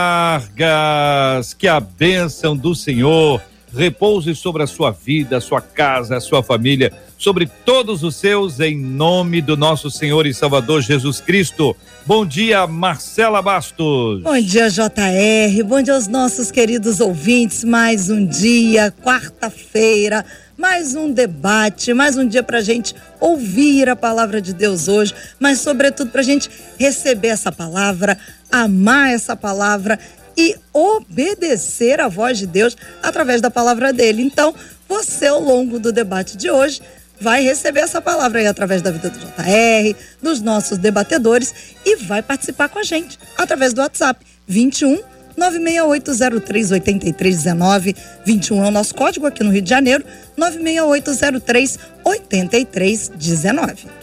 [1.55, 3.41] Que a bênção do Senhor
[3.75, 8.61] repouse sobre a sua vida, a sua casa, a sua família, sobre todos os seus,
[8.61, 11.75] em nome do nosso Senhor e Salvador Jesus Cristo.
[12.05, 14.23] Bom dia, Marcela Bastos.
[14.23, 15.63] Bom dia, JR.
[15.65, 17.65] Bom dia aos nossos queridos ouvintes.
[17.65, 20.25] Mais um dia, quarta-feira,
[20.63, 25.13] mais um debate, mais um dia para a gente ouvir a palavra de Deus hoje,
[25.41, 26.49] mas, sobretudo, para a gente
[26.79, 28.17] receber essa palavra,
[28.49, 29.99] amar essa palavra
[30.37, 34.23] e obedecer à voz de Deus através da palavra dele.
[34.23, 34.55] Então,
[34.89, 36.81] você, ao longo do debate de hoje,
[37.21, 41.53] vai receber essa palavra aí através da vida do JR, dos nossos debatedores
[41.85, 45.01] e vai participar com a gente através do WhatsApp 21
[45.37, 50.05] 96803 8319 21 é o nosso código aqui no Rio de Janeiro
[50.37, 54.03] 96803 8319.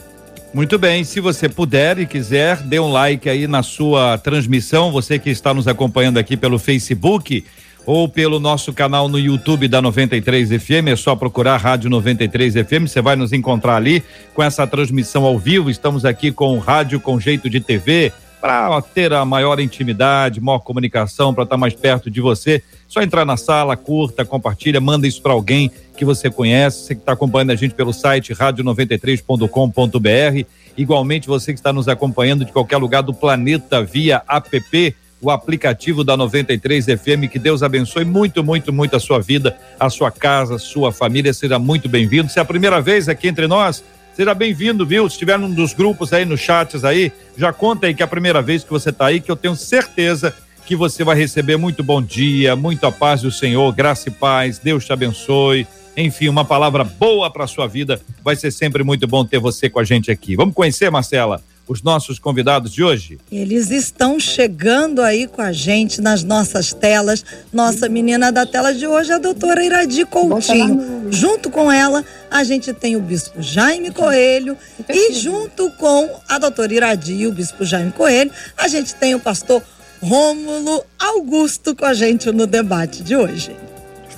[0.52, 5.20] Muito bem, se você puder e quiser, dê um like aí na sua transmissão, você
[5.20, 7.46] que está nos acompanhando aqui pelo Facebook
[7.86, 12.88] ou pelo nosso canal no YouTube da 93 FM, é só procurar Rádio 93 FM,
[12.88, 15.70] você vai nos encontrar ali com essa transmissão ao vivo.
[15.70, 21.34] Estamos aqui com rádio com jeito de TV para ter a maior intimidade, maior comunicação,
[21.34, 22.64] para estar mais perto de você.
[22.88, 27.02] Só entrar na sala, curta, compartilha, manda isso para alguém que você conhece, você que
[27.02, 30.48] está acompanhando a gente pelo site radio93.com.br.
[30.78, 36.04] Igualmente, você que está nos acompanhando de qualquer lugar do planeta via app, o aplicativo
[36.04, 37.30] da 93 FM.
[37.30, 41.34] Que Deus abençoe muito, muito, muito a sua vida, a sua casa, a sua família.
[41.34, 42.30] Seja muito bem-vindo.
[42.30, 43.84] Se é a primeira vez aqui entre nós,
[44.20, 45.08] seja bem-vindo, viu?
[45.08, 48.08] Se estiver num dos grupos aí, nos chats aí, já conta aí que é a
[48.08, 50.36] primeira vez que você está aí, que eu tenho certeza
[50.66, 54.60] que você vai receber muito bom dia, muita paz do Senhor, graça e paz.
[54.60, 55.66] Deus te abençoe
[55.96, 58.00] enfim, uma palavra boa para sua vida.
[58.24, 60.36] Vai ser sempre muito bom ter você com a gente aqui.
[60.36, 63.20] Vamos conhecer, Marcela, os nossos convidados de hoje?
[63.32, 67.24] Eles estão chegando aí com a gente nas nossas telas.
[67.54, 71.12] Nossa menina da tela de hoje é a doutora Iradi Coutinho.
[71.12, 74.58] Junto com ela, a gente tem o bispo Jaime Coelho
[74.90, 79.20] e junto com a doutora Iradi e o bispo Jaime Coelho, a gente tem o
[79.20, 79.62] pastor
[80.02, 83.69] Rômulo Augusto com a gente no debate de hoje.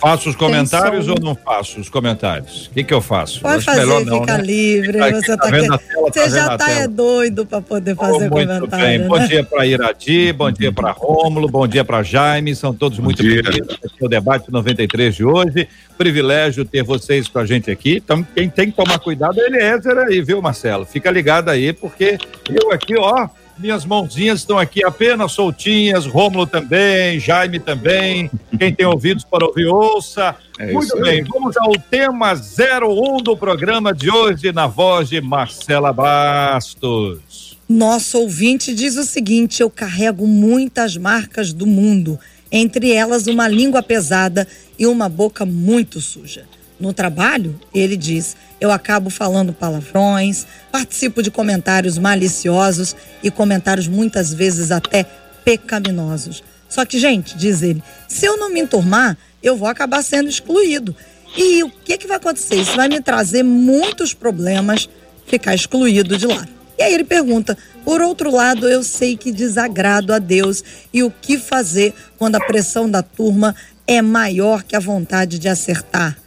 [0.01, 2.66] Faço os comentários ou não faço os comentários?
[2.66, 3.39] O que, que eu faço?
[3.39, 4.44] Pode fazer, melhor não, fica né?
[4.44, 4.97] livre.
[4.97, 5.62] Tá você, tá que...
[5.62, 8.67] tela, você já está é doido para poder fazer oh, muito comentário.
[8.69, 8.97] Bem.
[8.97, 9.07] Né?
[9.07, 13.06] Bom dia para Iradi, bom dia para Rômulo, bom dia para Jaime, são todos bom
[13.06, 15.67] muito bem-vindos ao debate 93 de hoje.
[16.00, 17.97] Privilégio ter vocês com a gente aqui.
[18.03, 20.84] Então, quem tem que tomar cuidado é Eliezer aí, viu, Marcelo?
[20.84, 22.17] Fica ligado aí, porque
[22.50, 28.29] eu aqui, ó, minhas mãozinhas estão aqui apenas soltinhas, Rômulo também, Jaime também.
[28.57, 30.35] Quem tem ouvidos para ouvir, ouça.
[30.59, 35.91] É Muito bem, vamos ao tema 01 do programa de hoje, na voz de Marcela
[35.94, 37.57] Bastos.
[37.67, 42.19] Nosso ouvinte diz o seguinte: eu carrego muitas marcas do mundo,
[42.51, 44.47] entre elas uma língua pesada
[44.78, 46.45] e uma boca muito suja.
[46.81, 54.34] No trabalho, ele diz, eu acabo falando palavrões, participo de comentários maliciosos e comentários muitas
[54.34, 55.06] vezes até
[55.46, 56.44] pecaminosos.
[56.68, 60.96] Só que, gente, diz ele, se eu não me enturmar, eu vou acabar sendo excluído.
[61.38, 62.56] E o que, que vai acontecer?
[62.56, 64.90] Isso vai me trazer muitos problemas
[65.28, 66.47] ficar excluído de lá.
[66.80, 67.56] E aí ele pergunta:
[67.86, 72.44] por outro lado, eu sei que desagrado a Deus e o que fazer quando a
[72.44, 73.56] pressão da turma
[73.86, 76.18] é maior que a vontade de acertar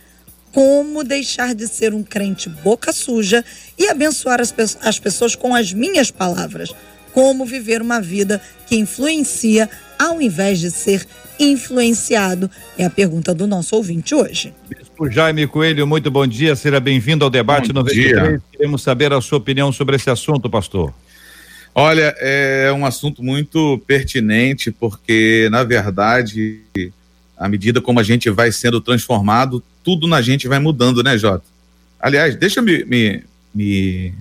[0.54, 3.44] como deixar de ser um crente boca suja
[3.76, 6.72] e abençoar as, as pessoas com as minhas palavras.
[7.12, 9.69] Como viver uma vida que influencia
[9.99, 11.05] ao invés de ser
[11.40, 12.49] influenciado?
[12.78, 14.55] É a pergunta do nosso ouvinte hoje.
[14.69, 18.28] Bispo Jaime Coelho, muito bom dia, seja bem-vindo ao debate bom 93.
[18.28, 18.43] Dia.
[18.52, 20.94] Queremos saber a sua opinião sobre esse assunto, pastor.
[21.75, 26.61] Olha, é um assunto muito pertinente, porque, na verdade,
[27.37, 31.44] à medida como a gente vai sendo transformado, tudo na gente vai mudando, né, Jota?
[32.00, 33.22] Aliás, deixa eu me, me,
[33.54, 34.14] me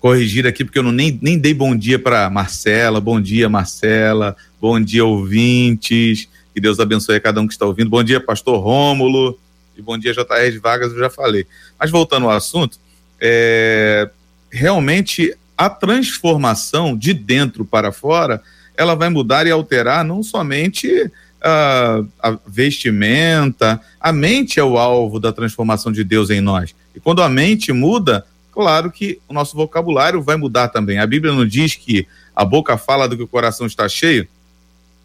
[0.00, 3.00] corrigir aqui, porque eu não, nem, nem dei bom dia para Marcela.
[3.00, 4.36] Bom dia, Marcela.
[4.60, 6.28] Bom dia, ouvintes.
[6.52, 7.88] Que Deus abençoe a cada um que está ouvindo.
[7.88, 9.38] Bom dia, Pastor Rômulo.
[9.76, 11.46] E bom dia, JR de Vargas, eu já falei.
[11.78, 12.78] Mas voltando ao assunto,
[13.20, 14.10] é,
[14.50, 18.42] realmente a transformação de dentro para fora
[18.76, 21.10] ela vai mudar e alterar não somente
[21.42, 26.74] a, a vestimenta, a mente é o alvo da transformação de Deus em nós.
[26.94, 30.98] E quando a mente muda, claro que o nosso vocabulário vai mudar também.
[30.98, 34.28] A Bíblia não diz que a boca fala do que o coração está cheio,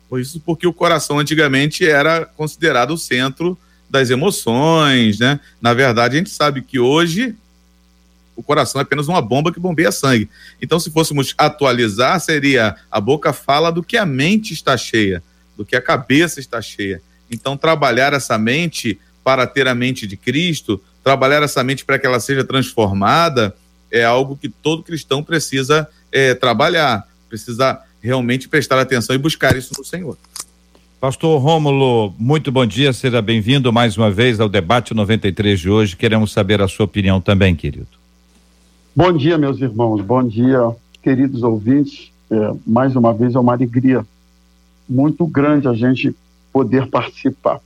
[0.10, 3.58] pois isso porque o coração antigamente era considerado o centro
[3.90, 5.40] das emoções, né?
[5.62, 7.36] Na verdade, a gente sabe que hoje
[8.36, 10.30] o coração é apenas uma bomba que bombeia sangue.
[10.62, 15.24] Então, se fôssemos atualizar, seria a boca fala do que a mente está cheia,
[15.58, 17.02] do que a cabeça está cheia.
[17.30, 22.06] Então, trabalhar essa mente para ter a mente de Cristo, trabalhar essa mente para que
[22.06, 23.54] ela seja transformada,
[23.92, 29.74] é algo que todo cristão precisa é, trabalhar, precisa realmente prestar atenção e buscar isso
[29.78, 30.18] no Senhor.
[31.00, 35.96] Pastor Rômulo, muito bom dia, seja bem-vindo mais uma vez ao debate 93 de hoje.
[35.96, 37.88] Queremos saber a sua opinião também, querido.
[38.96, 40.02] Bom dia, meus irmãos.
[40.02, 42.12] Bom dia, queridos ouvintes.
[42.32, 44.06] É, mais uma vez é uma alegria
[44.88, 46.16] muito grande a gente
[46.52, 47.60] poder participar.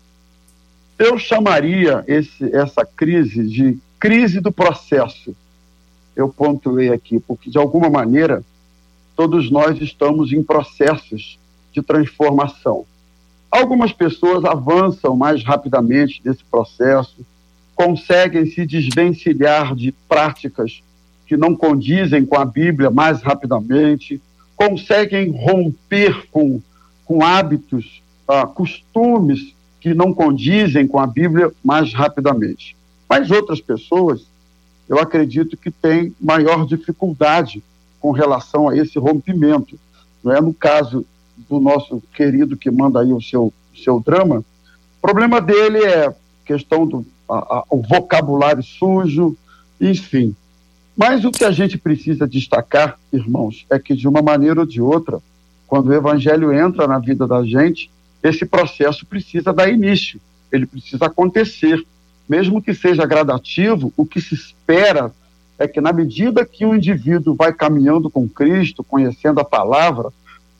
[0.97, 5.35] Eu chamaria esse, essa crise de crise do processo.
[6.15, 8.43] Eu pontuei aqui, porque de alguma maneira
[9.15, 11.39] todos nós estamos em processos
[11.71, 12.85] de transformação.
[13.49, 17.25] Algumas pessoas avançam mais rapidamente nesse processo,
[17.75, 20.81] conseguem se desvencilhar de práticas
[21.27, 24.21] que não condizem com a Bíblia mais rapidamente,
[24.55, 26.61] conseguem romper com,
[27.05, 32.75] com hábitos, ah, costumes que não condizem com a Bíblia mais rapidamente.
[33.09, 34.25] Mas outras pessoas,
[34.87, 37.63] eu acredito que têm maior dificuldade
[37.99, 39.77] com relação a esse rompimento.
[40.23, 41.05] Não é no caso
[41.49, 46.13] do nosso querido que manda aí o seu, seu drama, o problema dele é
[46.45, 49.35] questão do a, a, o vocabulário sujo,
[49.79, 50.35] enfim.
[50.95, 54.81] Mas o que a gente precisa destacar, irmãos, é que de uma maneira ou de
[54.81, 55.19] outra,
[55.71, 57.89] quando o evangelho entra na vida da gente,
[58.21, 60.19] esse processo precisa dar início,
[60.51, 61.81] ele precisa acontecer.
[62.27, 65.13] Mesmo que seja gradativo, o que se espera
[65.57, 70.09] é que, na medida que o indivíduo vai caminhando com Cristo, conhecendo a palavra,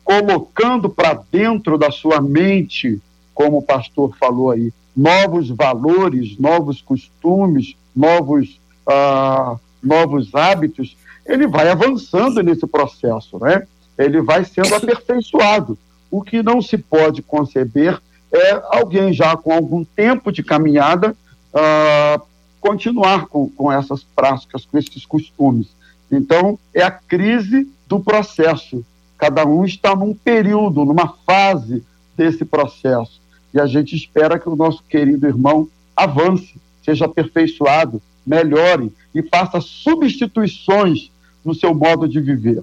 [0.02, 2.98] colocando para dentro da sua mente,
[3.34, 8.58] como o pastor falou aí, novos valores, novos costumes, novos.
[8.86, 13.66] Ah, novos hábitos, ele vai avançando nesse processo, né?
[14.04, 15.78] Ele vai sendo aperfeiçoado.
[16.10, 18.00] O que não se pode conceber
[18.32, 21.16] é alguém já com algum tempo de caminhada
[21.52, 22.22] uh,
[22.60, 25.68] continuar com, com essas práticas, com esses costumes.
[26.10, 28.84] Então, é a crise do processo.
[29.18, 31.84] Cada um está num período, numa fase
[32.16, 33.20] desse processo.
[33.52, 39.60] E a gente espera que o nosso querido irmão avance, seja aperfeiçoado, melhore e faça
[39.60, 41.10] substituições
[41.44, 42.62] no seu modo de viver.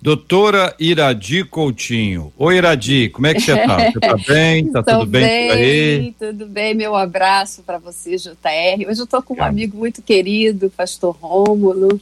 [0.00, 2.32] Doutora Iradi Coutinho.
[2.38, 3.76] Oi, Iradi, como é que você está?
[3.76, 4.66] Você está bem?
[4.66, 6.14] Está tudo bem, bem por aí?
[6.18, 8.88] Tudo bem, meu abraço para você, JR.
[8.88, 12.00] Hoje eu estou com um amigo muito querido, pastor Rômulo,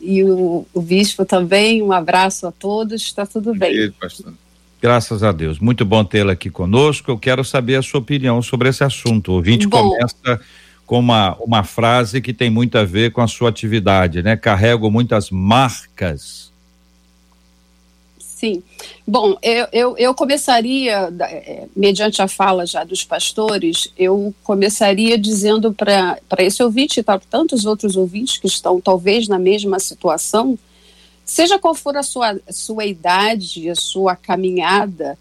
[0.00, 1.82] e o, o bispo também.
[1.82, 3.78] Um abraço a todos, está tudo bem.
[3.78, 4.32] Aí, pastor.
[4.80, 5.58] Graças a Deus.
[5.58, 7.10] Muito bom tê-la aqui conosco.
[7.10, 9.32] Eu quero saber a sua opinião sobre esse assunto.
[9.32, 9.90] O ouvinte bom.
[9.90, 10.40] começa
[10.86, 14.36] com uma, uma frase que tem muito a ver com a sua atividade, né?
[14.36, 16.43] Carrego muitas marcas.
[18.44, 18.62] Sim.
[19.08, 25.72] Bom, eu, eu, eu começaria, é, mediante a fala já dos pastores, eu começaria dizendo
[25.72, 30.58] para esse ouvinte e para tantos outros ouvintes que estão talvez na mesma situação,
[31.24, 35.18] seja qual for a sua, sua idade, a sua caminhada,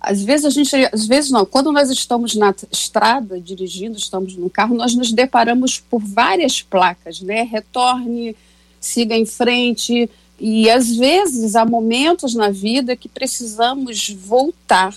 [0.00, 4.50] às vezes a gente, às vezes não, quando nós estamos na estrada dirigindo, estamos no
[4.50, 7.42] carro, nós nos deparamos por várias placas, né?
[7.42, 8.34] Retorne,
[8.80, 14.94] siga em frente, e às vezes há momentos na vida que precisamos voltar,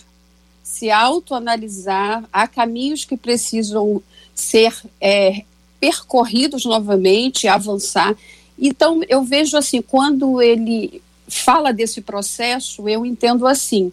[0.63, 4.01] se autoanalisar, há caminhos que precisam
[4.35, 5.43] ser é,
[5.79, 8.15] percorridos novamente, avançar.
[8.57, 13.91] Então eu vejo assim, quando ele fala desse processo, eu entendo assim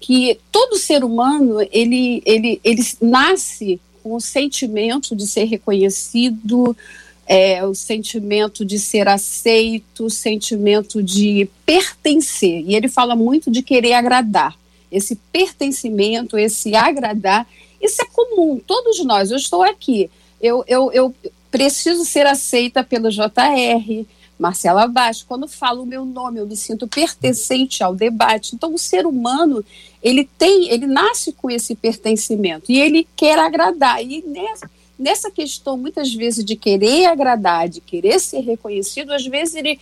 [0.00, 6.76] que todo ser humano ele, ele, ele nasce com o sentimento de ser reconhecido,
[7.26, 12.64] é, o sentimento de ser aceito, o sentimento de pertencer.
[12.66, 14.56] E ele fala muito de querer agradar.
[14.90, 17.46] Esse pertencimento, esse agradar,
[17.80, 19.30] isso é comum, todos nós.
[19.30, 21.14] Eu estou aqui, eu, eu, eu
[21.50, 24.04] preciso ser aceita pelo JR,
[24.38, 28.54] Marcela Baixo, quando falo o meu nome, eu me sinto pertencente ao debate.
[28.54, 29.64] Então, o ser humano,
[30.02, 34.02] ele tem, ele nasce com esse pertencimento e ele quer agradar.
[34.04, 39.54] E nessa, nessa questão, muitas vezes, de querer agradar, de querer ser reconhecido, às vezes
[39.54, 39.80] ele,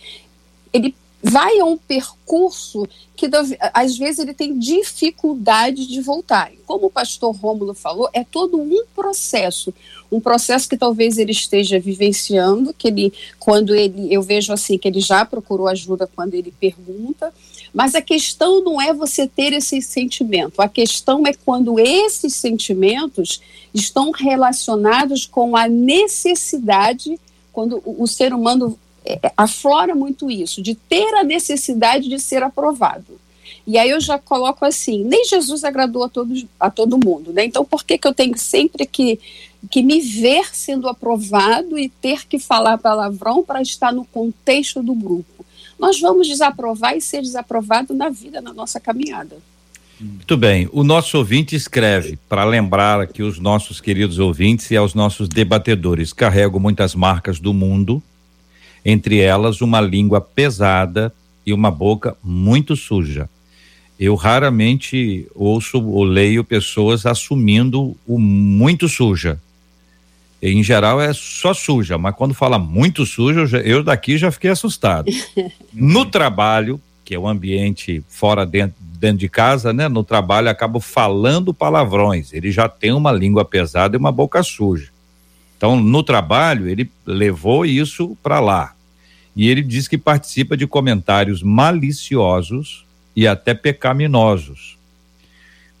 [0.71, 3.29] ele vai a um percurso que
[3.73, 6.51] às vezes ele tem dificuldade de voltar.
[6.65, 9.73] Como o pastor Rômulo falou, é todo um processo,
[10.13, 14.87] um processo que talvez ele esteja vivenciando, que ele quando ele eu vejo assim que
[14.87, 17.33] ele já procurou ajuda quando ele pergunta,
[17.73, 23.41] mas a questão não é você ter esse sentimento, a questão é quando esses sentimentos
[23.73, 27.19] estão relacionados com a necessidade
[27.51, 32.41] quando o, ser humano é, é, aflora muito isso, de ter a necessidade de ser
[32.41, 33.19] aprovado.
[33.65, 37.45] E aí eu já coloco assim, nem Jesus agradou a, todos, a todo mundo, né?
[37.45, 39.19] Então por que, que eu tenho sempre que,
[39.69, 44.93] que me ver sendo aprovado e ter que falar palavrão para estar no contexto do
[44.93, 45.45] grupo?
[45.79, 49.37] Nós vamos desaprovar e ser desaprovado na vida, na nossa caminhada.
[49.99, 50.67] Muito bem.
[50.71, 56.11] O nosso ouvinte escreve, para lembrar aqui os nossos queridos ouvintes e aos nossos debatedores,
[56.11, 58.03] carrego muitas marcas do mundo,
[58.83, 61.13] entre elas uma língua pesada
[61.45, 63.29] e uma boca muito suja.
[63.99, 69.39] Eu raramente ouço ou leio pessoas assumindo o muito suja.
[70.45, 75.09] Em geral é só suja, mas quando fala muito suja, eu daqui já fiquei assustado.
[75.71, 79.87] no trabalho, que é o ambiente fora dentro, dentro de casa, né?
[79.87, 82.33] No trabalho acabo falando palavrões.
[82.33, 84.89] Ele já tem uma língua pesada e uma boca suja.
[85.55, 88.75] Então, no trabalho, ele levou isso para lá.
[89.33, 92.85] E ele diz que participa de comentários maliciosos
[93.15, 94.77] e até pecaminosos.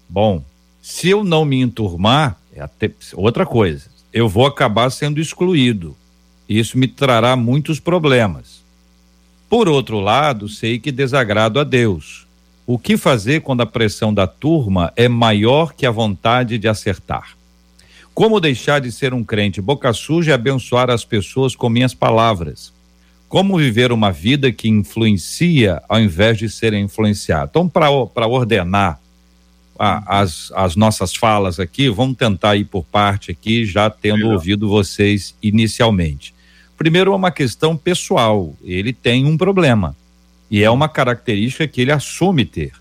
[0.07, 0.41] Bom,
[0.81, 3.92] se eu não me enturmar, é até outra coisa.
[4.13, 5.97] Eu vou acabar sendo excluído.
[6.47, 8.61] Isso me trará muitos problemas.
[9.49, 12.27] Por outro lado, sei que desagrado a Deus.
[12.65, 17.35] O que fazer quando a pressão da turma é maior que a vontade de acertar?
[18.13, 22.71] Como deixar de ser um crente boca suja e abençoar as pessoas com minhas palavras?
[23.27, 27.49] Como viver uma vida que influencia ao invés de ser influenciado?
[27.49, 28.99] Então, para ordenar
[29.77, 34.33] a, as, as nossas falas aqui, vamos tentar ir por parte aqui, já tendo Legal.
[34.33, 36.33] ouvido vocês inicialmente.
[36.77, 38.55] Primeiro, é uma questão pessoal.
[38.63, 39.95] Ele tem um problema.
[40.49, 42.73] E é uma característica que ele assume ter.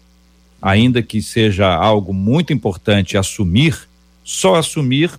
[0.61, 3.89] Ainda que seja algo muito importante assumir,
[4.25, 5.11] só assumir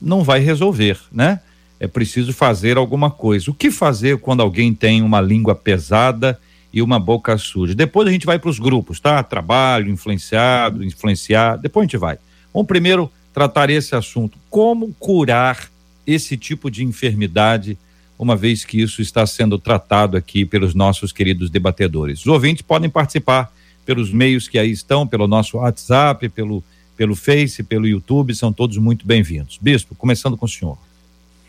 [0.00, 1.40] não vai resolver, né?
[1.80, 3.50] É preciso fazer alguma coisa.
[3.50, 6.38] O que fazer quando alguém tem uma língua pesada
[6.72, 7.74] e uma boca suja?
[7.74, 9.22] Depois a gente vai para os grupos, tá?
[9.22, 11.56] Trabalho, influenciado, influenciar.
[11.56, 12.18] Depois a gente vai.
[12.52, 14.38] Vamos primeiro tratar esse assunto.
[14.50, 15.70] Como curar
[16.06, 17.78] esse tipo de enfermidade,
[18.18, 22.20] uma vez que isso está sendo tratado aqui pelos nossos queridos debatedores?
[22.20, 23.52] Os ouvintes podem participar
[23.86, 26.62] pelos meios que aí estão, pelo nosso WhatsApp, pelo,
[26.96, 29.58] pelo Face, pelo YouTube, são todos muito bem-vindos.
[29.60, 30.76] Bispo, começando com o senhor.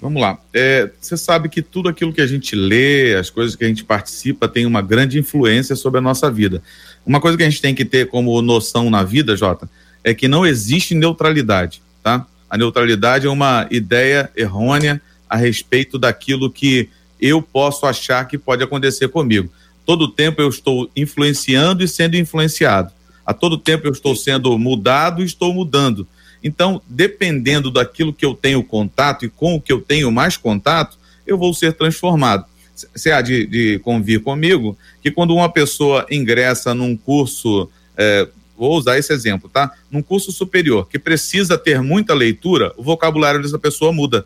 [0.01, 0.39] Vamos lá.
[0.53, 3.83] É, você sabe que tudo aquilo que a gente lê, as coisas que a gente
[3.83, 6.63] participa, tem uma grande influência sobre a nossa vida.
[7.05, 9.69] Uma coisa que a gente tem que ter como noção na vida, Jota,
[10.03, 12.25] é que não existe neutralidade, tá?
[12.49, 16.89] A neutralidade é uma ideia errônea a respeito daquilo que
[17.19, 19.51] eu posso achar que pode acontecer comigo.
[19.85, 22.91] Todo tempo eu estou influenciando e sendo influenciado.
[23.25, 26.07] A todo tempo eu estou sendo mudado e estou mudando.
[26.43, 30.97] Então, dependendo daquilo que eu tenho contato e com o que eu tenho mais contato,
[31.27, 32.45] eu vou ser transformado.
[32.95, 38.27] Você há de, de convir comigo que quando uma pessoa ingressa num curso, é,
[38.57, 39.73] vou usar esse exemplo, tá?
[39.91, 44.25] Num curso superior que precisa ter muita leitura, o vocabulário dessa pessoa muda.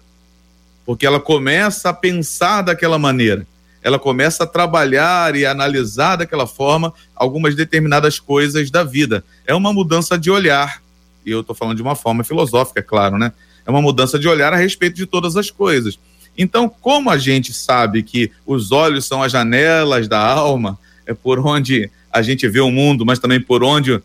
[0.85, 3.47] Porque ela começa a pensar daquela maneira
[3.83, 9.23] ela começa a trabalhar e analisar daquela forma algumas determinadas coisas da vida.
[9.45, 10.81] É uma mudança de olhar
[11.25, 13.31] e eu estou falando de uma forma filosófica, é claro, né?
[13.65, 15.97] É uma mudança de olhar a respeito de todas as coisas.
[16.37, 21.39] Então, como a gente sabe que os olhos são as janelas da alma, é por
[21.39, 24.01] onde a gente vê o mundo, mas também por onde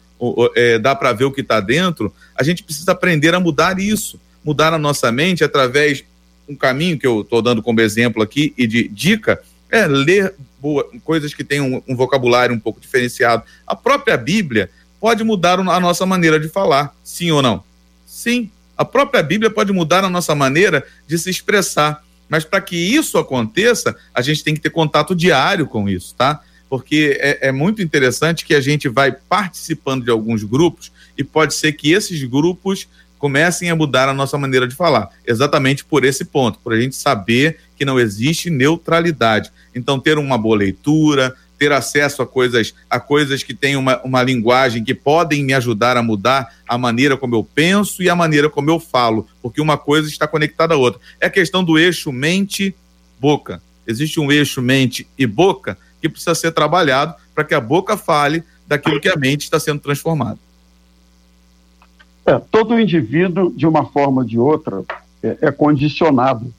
[0.55, 4.21] é, dá para ver o que está dentro, a gente precisa aprender a mudar isso,
[4.45, 6.05] mudar a nossa mente através
[6.49, 10.89] um caminho que eu estou dando como exemplo aqui e de dica é ler boa,
[11.05, 13.43] coisas que têm um, um vocabulário um pouco diferenciado.
[13.67, 17.63] A própria Bíblia pode mudar a nossa maneira de falar, sim ou não?
[18.07, 18.51] Sim.
[18.77, 22.05] A própria Bíblia pode mudar a nossa maneira de se expressar.
[22.29, 26.41] Mas para que isso aconteça, a gente tem que ter contato diário com isso, tá?
[26.69, 31.55] Porque é, é, muito interessante que a gente vai participando de alguns grupos e pode
[31.55, 32.87] ser que esses grupos
[33.19, 35.09] comecem a mudar a nossa maneira de falar.
[35.27, 39.51] Exatamente por esse ponto, por a gente saber que não existe neutralidade.
[39.75, 44.23] Então, ter uma boa leitura, ter acesso a coisas, a coisas que têm uma, uma
[44.23, 48.49] linguagem que podem me ajudar a mudar a maneira como eu penso e a maneira
[48.49, 51.01] como eu falo, porque uma coisa está conectada à outra.
[51.21, 53.61] É a questão do eixo mente-boca.
[53.87, 58.45] Existe um eixo mente e boca, que precisa ser trabalhado para que a boca fale
[58.67, 60.39] daquilo que a mente está sendo transformada.
[62.27, 64.85] É, todo indivíduo, de uma forma ou de outra,
[65.23, 66.53] é, é condicionado.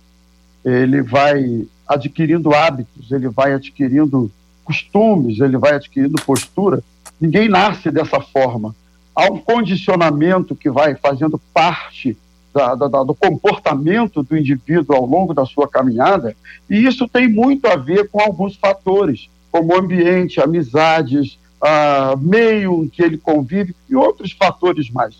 [0.66, 4.32] Ele vai adquirindo hábitos, ele vai adquirindo
[4.70, 6.84] costumes, ele vai adquirindo postura.
[7.20, 8.76] Ninguém nasce dessa forma.
[9.16, 12.16] Há um condicionamento que vai fazendo parte
[12.54, 16.36] da, da, do comportamento do indivíduo ao longo da sua caminhada,
[16.70, 22.88] e isso tem muito a ver com alguns fatores, como ambiente, amizades, ah, meio em
[22.88, 25.16] que ele convive e outros fatores mais.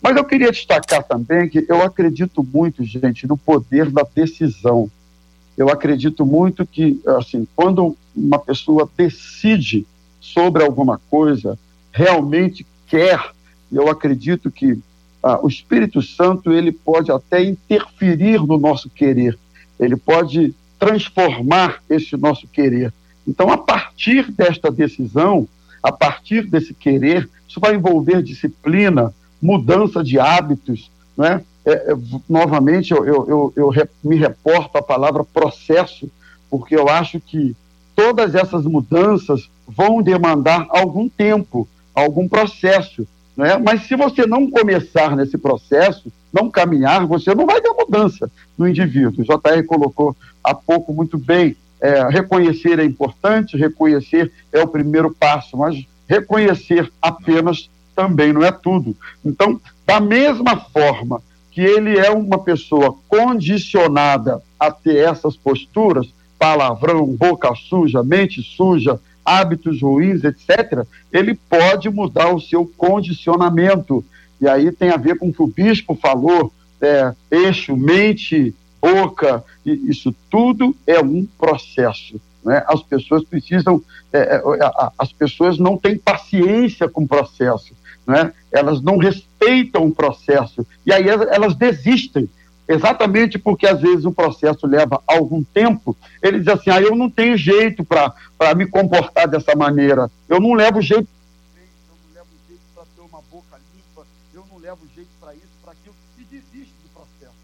[0.00, 4.88] Mas eu queria destacar também que eu acredito muito, gente, no poder da decisão.
[5.56, 9.86] Eu acredito muito que, assim, quando uma pessoa decide
[10.20, 11.58] sobre alguma coisa,
[11.92, 13.20] realmente quer,
[13.70, 14.78] eu acredito que
[15.22, 19.38] ah, o Espírito Santo ele pode até interferir no nosso querer,
[19.78, 22.92] ele pode transformar esse nosso querer.
[23.26, 25.48] Então, a partir desta decisão,
[25.82, 31.42] a partir desse querer, isso vai envolver disciplina, mudança de hábitos, né?
[31.64, 31.96] É, é,
[32.28, 36.10] novamente, eu, eu, eu, eu me reporto à palavra processo,
[36.50, 37.56] porque eu acho que
[37.96, 43.06] todas essas mudanças vão demandar algum tempo, algum processo.
[43.36, 43.56] Né?
[43.56, 48.68] Mas se você não começar nesse processo, não caminhar, você não vai ter mudança no
[48.68, 49.20] indivíduo.
[49.20, 51.56] O JR colocou há pouco muito bem.
[51.80, 58.50] É, reconhecer é importante, reconhecer é o primeiro passo, mas reconhecer apenas também não é
[58.50, 58.96] tudo.
[59.24, 61.22] Então, da mesma forma
[61.54, 69.00] que ele é uma pessoa condicionada a ter essas posturas, palavrão, boca suja, mente suja,
[69.24, 74.04] hábitos ruins, etc., ele pode mudar o seu condicionamento.
[74.40, 79.44] E aí tem a ver com o que o bispo falou, é, eixo, mente, boca,
[79.64, 82.20] isso tudo é um processo.
[82.44, 82.64] Né?
[82.66, 83.80] As pessoas precisam,
[84.12, 84.42] é, é
[84.98, 87.72] as pessoas não têm paciência com o processo
[88.06, 88.32] né?
[88.52, 89.33] elas não respeitam
[89.78, 90.66] o processo.
[90.84, 92.28] E aí elas desistem.
[92.66, 97.10] Exatamente porque às vezes o processo leva algum tempo, ele diz assim: ah, eu não
[97.10, 98.14] tenho jeito para
[98.56, 101.06] me comportar dessa maneira, eu não levo jeito
[101.86, 105.44] eu não levo jeito para ter uma boca limpa, eu não levo jeito para isso,
[105.62, 107.34] para aquilo, desiste do processo.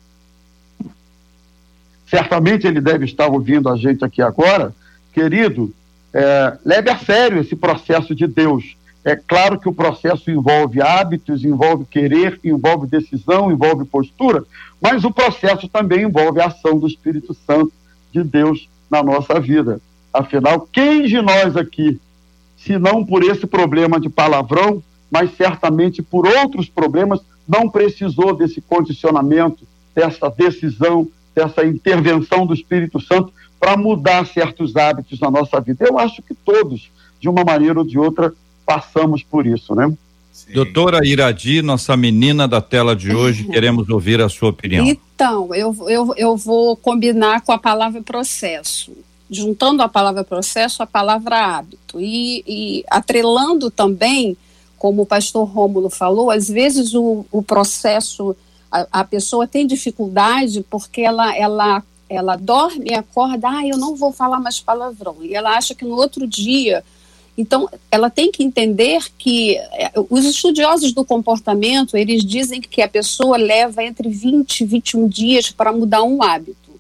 [2.07, 4.75] Certamente ele deve estar ouvindo a gente aqui agora,
[5.13, 5.75] querido,
[6.15, 11.45] é, leve a sério esse processo de Deus é claro que o processo envolve hábitos,
[11.45, 14.45] envolve querer, envolve decisão, envolve postura,
[14.81, 17.73] mas o processo também envolve a ação do Espírito Santo
[18.13, 19.81] de Deus na nossa vida.
[20.13, 21.99] Afinal, quem de nós aqui,
[22.57, 28.61] se não por esse problema de palavrão, mas certamente por outros problemas, não precisou desse
[28.61, 35.87] condicionamento, dessa decisão, dessa intervenção do Espírito Santo para mudar certos hábitos na nossa vida?
[35.87, 38.33] Eu acho que todos, de uma maneira ou de outra,
[38.65, 39.93] passamos por isso, né?
[40.33, 40.53] Sim.
[40.53, 44.87] Doutora Iradi, nossa menina da tela de hoje, queremos ouvir a sua opinião.
[44.87, 48.93] Então, eu, eu, eu vou combinar com a palavra processo,
[49.31, 54.37] juntando a palavra processo, a palavra hábito, e, e atrelando também,
[54.79, 58.35] como o pastor Rômulo falou, às vezes o, o processo,
[58.71, 63.95] a, a pessoa tem dificuldade porque ela, ela ela dorme e acorda, ah, eu não
[63.95, 65.19] vou falar mais palavrão.
[65.21, 66.83] E ela acha que no outro dia
[67.41, 72.89] então, ela tem que entender que é, os estudiosos do comportamento, eles dizem que a
[72.89, 76.71] pessoa leva entre 20 e 21 dias para mudar um hábito.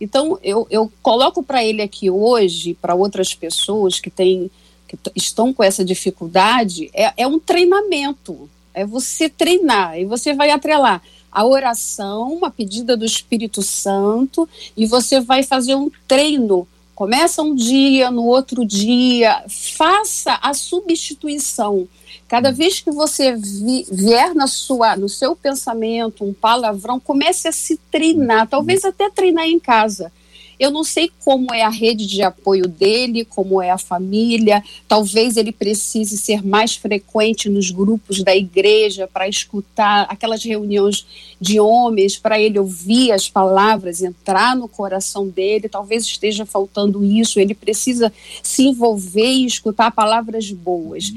[0.00, 4.48] Então, eu, eu coloco para ele aqui hoje, para outras pessoas que, têm,
[4.86, 8.48] que estão com essa dificuldade, é, é um treinamento.
[8.72, 14.86] É você treinar e você vai atrelar a oração, uma pedida do Espírito Santo, e
[14.86, 21.86] você vai fazer um treino Começa um dia, no outro dia, faça a substituição.
[22.26, 27.52] Cada vez que você vi, vier na sua, no seu pensamento um palavrão, comece a
[27.52, 30.10] se treinar, talvez até treinar em casa.
[30.58, 34.62] Eu não sei como é a rede de apoio dele, como é a família.
[34.88, 41.06] Talvez ele precise ser mais frequente nos grupos da igreja para escutar aquelas reuniões
[41.40, 45.68] de homens, para ele ouvir as palavras, entrar no coração dele.
[45.68, 47.38] Talvez esteja faltando isso.
[47.38, 51.12] Ele precisa se envolver e escutar palavras boas.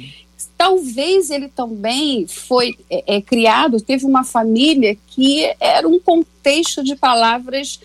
[0.58, 6.96] Talvez ele também foi é, é, criado, teve uma família que era um contexto de
[6.96, 7.80] palavras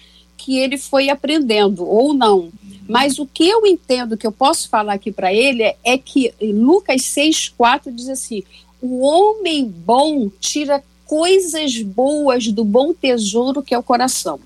[0.46, 2.52] que ele foi aprendendo, ou não.
[2.88, 6.32] Mas o que eu entendo que eu posso falar aqui para ele é, é que
[6.40, 8.44] Lucas 6,4 diz assim:
[8.80, 14.38] o homem bom tira coisas boas do bom tesouro que é o coração.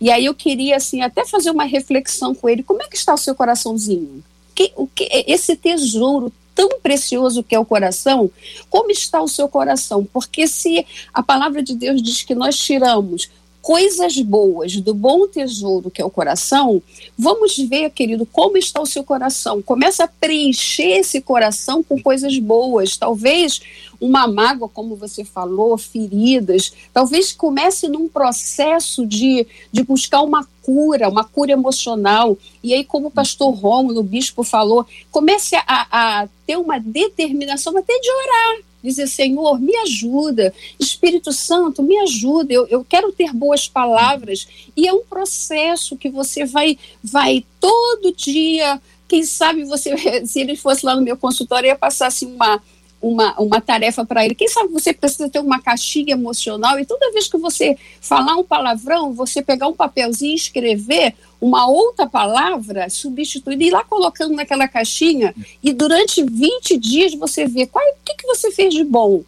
[0.00, 2.62] E aí eu queria assim até fazer uma reflexão com ele.
[2.62, 4.24] Como é que está o seu coraçãozinho?
[4.54, 8.30] que, o que esse tesouro tão precioso que é o coração,
[8.68, 10.06] como está o seu coração?
[10.12, 13.30] Porque se a palavra de Deus diz que nós tiramos
[13.62, 16.82] coisas boas do bom tesouro que é o coração,
[17.16, 19.62] vamos ver, querido, como está o seu coração.
[19.62, 22.96] Começa a preencher esse coração com coisas boas.
[22.96, 23.60] Talvez
[24.00, 26.72] uma mágoa, como você falou, feridas.
[26.92, 32.36] Talvez comece num processo de, de buscar uma cura, uma cura emocional.
[32.64, 37.78] E aí, como o pastor Romulo, o bispo, falou, comece a, a ter uma determinação
[37.78, 43.32] até de orar dizer: Senhor, me ajuda, Espírito Santo, me ajuda, eu, eu quero ter
[43.32, 44.46] boas palavras.
[44.76, 48.80] E é um processo que você vai, vai todo dia.
[49.06, 49.94] Quem sabe você,
[50.26, 52.62] se ele fosse lá no meu consultório, ia passar assim uma
[53.02, 54.34] uma, uma tarefa para ele.
[54.34, 58.44] Quem sabe você precisa ter uma caixinha emocional e toda vez que você falar um
[58.44, 64.34] palavrão, você pegar um papelzinho e escrever uma outra palavra, substituindo, e ir lá colocando
[64.34, 68.84] naquela caixinha e durante 20 dias você vê qual, o que, que você fez de
[68.84, 69.24] bom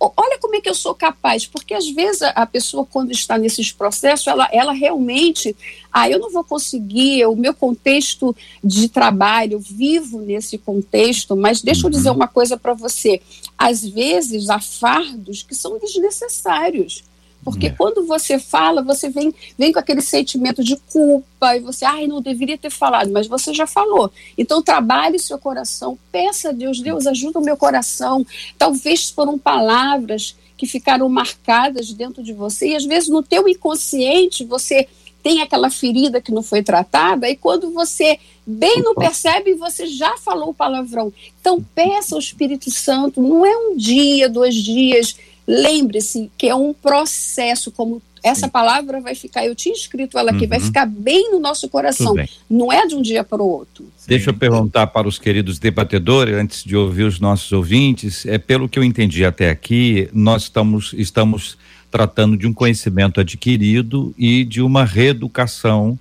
[0.00, 3.70] olha como é que eu sou capaz, porque às vezes a pessoa, quando está nesses
[3.70, 5.54] processos, ela, ela realmente,
[5.92, 11.60] ah, eu não vou conseguir, o meu contexto de trabalho, eu vivo nesse contexto, mas
[11.60, 11.88] deixa uhum.
[11.88, 13.20] eu dizer uma coisa para você,
[13.58, 17.04] às vezes há fardos que são desnecessários,
[17.44, 17.70] porque é.
[17.70, 22.22] quando você fala, você vem, vem com aquele sentimento de culpa e você, ai, não
[22.22, 24.10] deveria ter falado, mas você já falou.
[24.36, 28.26] Então, trabalhe seu coração, peça a Deus, Deus, ajuda o meu coração.
[28.56, 34.44] Talvez foram palavras que ficaram marcadas dentro de você e às vezes no teu inconsciente
[34.44, 34.88] você
[35.22, 40.18] tem aquela ferida que não foi tratada e quando você bem não percebe, você já
[40.18, 41.12] falou o palavrão.
[41.40, 46.72] Então, peça ao Espírito Santo, não é um dia, dois dias, Lembre-se que é um
[46.72, 50.48] processo, como essa palavra vai ficar, eu tinha escrito ela aqui, uhum.
[50.48, 52.14] vai ficar bem no nosso coração.
[52.48, 53.86] Não é de um dia para o outro.
[54.08, 58.66] Deixa eu perguntar para os queridos debatedores, antes de ouvir os nossos ouvintes, é pelo
[58.66, 61.58] que eu entendi até aqui, nós estamos, estamos
[61.90, 65.98] tratando de um conhecimento adquirido e de uma reeducação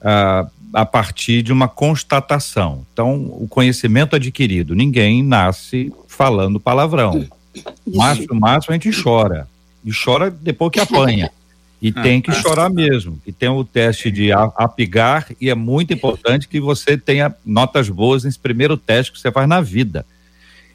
[0.00, 2.86] ah, a partir de uma constatação.
[2.92, 7.26] Então, o conhecimento adquirido, ninguém nasce falando palavrão.
[7.86, 9.48] Máximo, máximo a gente chora.
[9.84, 11.30] E chora depois que apanha.
[11.80, 12.34] E ah, tem que ah.
[12.34, 13.20] chorar mesmo.
[13.26, 18.24] E tem o teste de apigar, e é muito importante que você tenha notas boas
[18.24, 20.04] nesse primeiro teste que você faz na vida.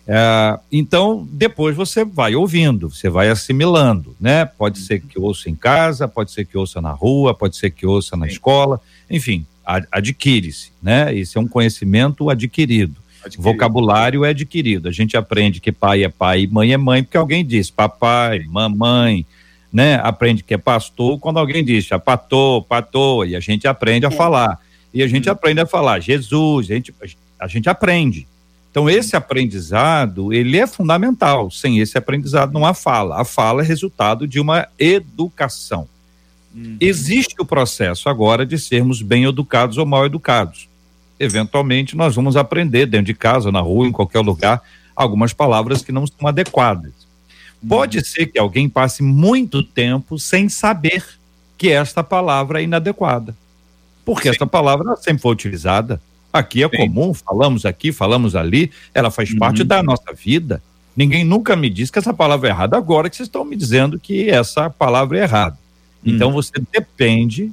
[0.07, 4.45] É, então, depois você vai ouvindo, você vai assimilando, né?
[4.45, 7.87] Pode ser que ouça em casa, pode ser que ouça na rua, pode ser que
[7.87, 9.45] ouça na escola, enfim,
[9.91, 11.13] adquire-se, né?
[11.13, 13.04] Isso é um conhecimento adquirido.
[13.25, 13.43] Adquirido.
[13.43, 14.87] Vocabulário é adquirido.
[14.87, 18.45] A gente aprende que pai é pai e mãe é mãe, porque alguém diz papai,
[18.47, 19.25] mamãe,
[19.73, 19.95] né?
[19.95, 24.11] Aprende que é pastor quando alguém diz chapatou, patou, e a gente aprende a é.
[24.11, 24.59] falar.
[24.93, 25.31] E a gente hum.
[25.31, 26.93] aprende a falar Jesus, a gente,
[27.39, 28.27] a gente aprende.
[28.69, 31.49] Então, esse aprendizado, ele é fundamental.
[31.49, 33.21] Sem esse aprendizado não há fala.
[33.21, 35.87] A fala é resultado de uma educação.
[36.53, 36.77] Uhum.
[36.79, 40.67] Existe o processo agora de sermos bem educados ou mal educados
[41.19, 44.61] eventualmente nós vamos aprender dentro de casa, na rua, em qualquer lugar,
[44.95, 46.93] algumas palavras que não são adequadas.
[47.67, 51.03] Pode ser que alguém passe muito tempo sem saber
[51.57, 53.35] que esta palavra é inadequada.
[54.03, 54.29] Porque Sim.
[54.29, 55.99] esta palavra sempre foi utilizada.
[56.31, 56.77] Aqui é Sim.
[56.77, 59.39] comum, falamos aqui, falamos ali, ela faz uhum.
[59.39, 60.61] parte da nossa vida.
[60.95, 63.99] Ninguém nunca me disse que essa palavra é errada, agora que vocês estão me dizendo
[63.99, 65.57] que essa palavra é errada.
[66.05, 66.35] Então uhum.
[66.35, 67.51] você depende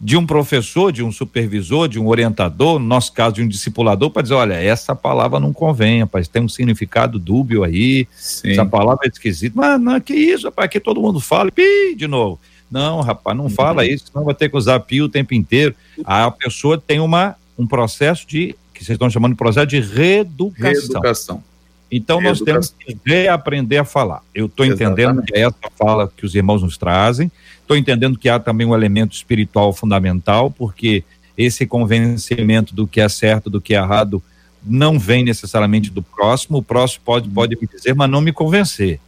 [0.00, 4.10] de um professor, de um supervisor, de um orientador, no nosso caso de um discipulador,
[4.10, 8.52] para dizer, olha, essa palavra não convém, rapaz, tem um significado dúbio aí, Sim.
[8.52, 12.06] essa palavra é esquisita, mas não, que isso, rapaz, que todo mundo fala, pi, de
[12.06, 12.40] novo.
[12.70, 13.50] Não, rapaz, não uhum.
[13.50, 15.74] fala isso, senão vai ter que usar pi o tempo inteiro.
[16.04, 20.72] A pessoa tem uma, um processo de, que vocês estão chamando de processo de reeducação.
[20.72, 21.44] Reeducação.
[21.90, 24.22] Então nós temos que reaprender a falar.
[24.32, 27.30] Eu estou entendendo que é essa fala que os irmãos nos trazem,
[27.70, 31.04] Estou entendendo que há também um elemento espiritual fundamental, porque
[31.38, 34.20] esse convencimento do que é certo, do que é errado,
[34.66, 36.58] não vem necessariamente do próximo.
[36.58, 38.98] O próximo pode, pode me dizer, mas não me convencer.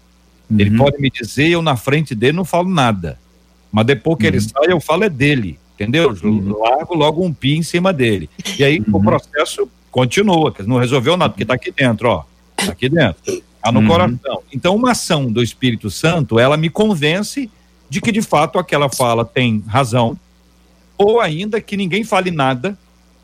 [0.48, 0.61] Uhum.
[0.61, 3.18] Ele pode me dizer, eu na frente dele não falo nada.
[3.72, 4.29] Mas depois que uhum.
[4.29, 5.59] ele sai, eu falo é dele.
[5.75, 6.16] Entendeu?
[6.22, 6.57] Uhum.
[6.57, 8.31] Largo logo um pi em cima dele.
[8.57, 9.03] E aí o uhum.
[9.03, 12.25] processo continua, não resolveu nada, porque está aqui dentro, ó.
[12.57, 13.20] Está aqui dentro.
[13.27, 13.88] Está no uhum.
[13.88, 14.42] coração.
[14.55, 17.51] Então, uma ação do Espírito Santo, ela me convence
[17.92, 20.18] de que de fato aquela fala tem razão,
[20.96, 22.74] ou ainda que ninguém fale nada,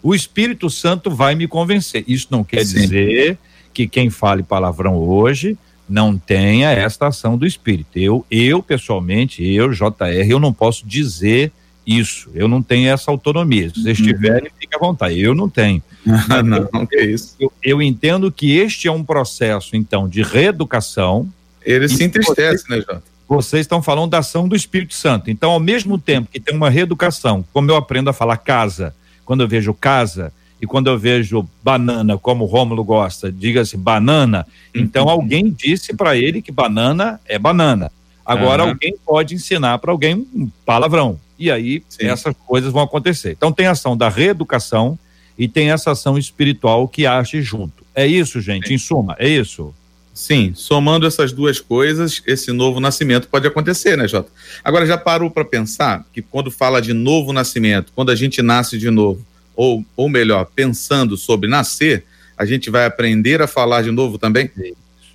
[0.02, 2.04] o Espírito Santo vai me convencer.
[2.06, 2.82] Isso não quer Sim.
[2.82, 3.38] dizer
[3.72, 5.56] que quem fale palavrão hoje
[5.88, 7.98] não tenha esta ação do Espírito.
[7.98, 11.50] Eu, eu pessoalmente, eu, JR, eu não posso dizer
[11.86, 12.28] isso.
[12.34, 13.70] Eu não tenho essa autonomia.
[13.70, 14.04] Se vocês uhum.
[14.04, 15.18] tiverem, fique à vontade.
[15.18, 15.82] Eu não tenho.
[16.44, 17.34] não, não é isso.
[17.40, 21.26] Eu, eu, entendo que este é um processo, então, de reeducação.
[21.64, 23.17] Ele se entristece, vocês, né, Jota?
[23.28, 25.30] Vocês estão falando da ação do Espírito Santo.
[25.30, 29.42] Então, ao mesmo tempo que tem uma reeducação, como eu aprendo a falar casa, quando
[29.42, 35.04] eu vejo casa, e quando eu vejo banana, como o Rômulo gosta, diga-se banana, então
[35.04, 35.10] uhum.
[35.10, 37.92] alguém disse para ele que banana é banana.
[38.26, 38.70] Agora uhum.
[38.70, 41.18] alguém pode ensinar para alguém um palavrão.
[41.38, 42.06] E aí Sim.
[42.06, 43.32] essas coisas vão acontecer.
[43.32, 44.98] Então tem a ação da reeducação
[45.38, 47.84] e tem essa ação espiritual que age junto.
[47.94, 48.74] É isso, gente, Sim.
[48.74, 49.72] em suma, é isso.
[50.18, 54.28] Sim, somando essas duas coisas, esse novo nascimento pode acontecer, né, Jota?
[54.64, 58.76] Agora já parou para pensar que quando fala de novo nascimento, quando a gente nasce
[58.76, 62.04] de novo, ou, ou melhor, pensando sobre nascer,
[62.36, 64.50] a gente vai aprender a falar de novo também?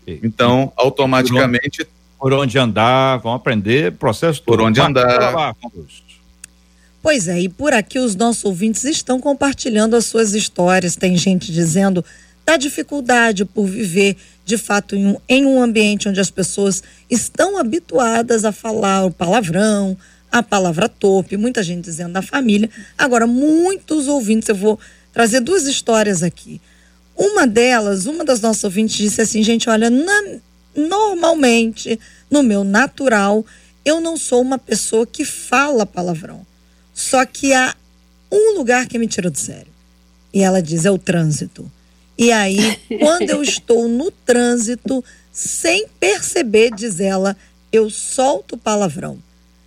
[0.08, 1.86] Então, automaticamente.
[2.18, 5.54] Por onde andar, vão aprender processo Por onde andar.
[7.02, 10.96] Pois é, e por aqui os nossos ouvintes estão compartilhando as suas histórias.
[10.96, 12.06] Tem gente dizendo
[12.46, 17.58] da dificuldade por viver de fato em um, em um ambiente onde as pessoas estão
[17.58, 19.98] habituadas a falar o palavrão,
[20.32, 22.70] a palavra torpe, muita gente dizendo da família.
[22.98, 24.80] Agora, muitos ouvintes, eu vou
[25.14, 26.60] trazer duas histórias aqui.
[27.16, 30.40] Uma delas, uma das nossas ouvintes disse assim, gente, olha, na,
[30.76, 33.46] normalmente, no meu natural,
[33.86, 36.46] eu não sou uma pessoa que fala palavrão.
[36.94, 37.76] Só que há
[38.32, 39.72] um lugar que me tira do sério.
[40.34, 41.72] E ela diz, é o trânsito.
[42.18, 47.36] E aí, quando eu estou no trânsito, sem perceber, diz ela,
[47.72, 49.20] eu solto palavrão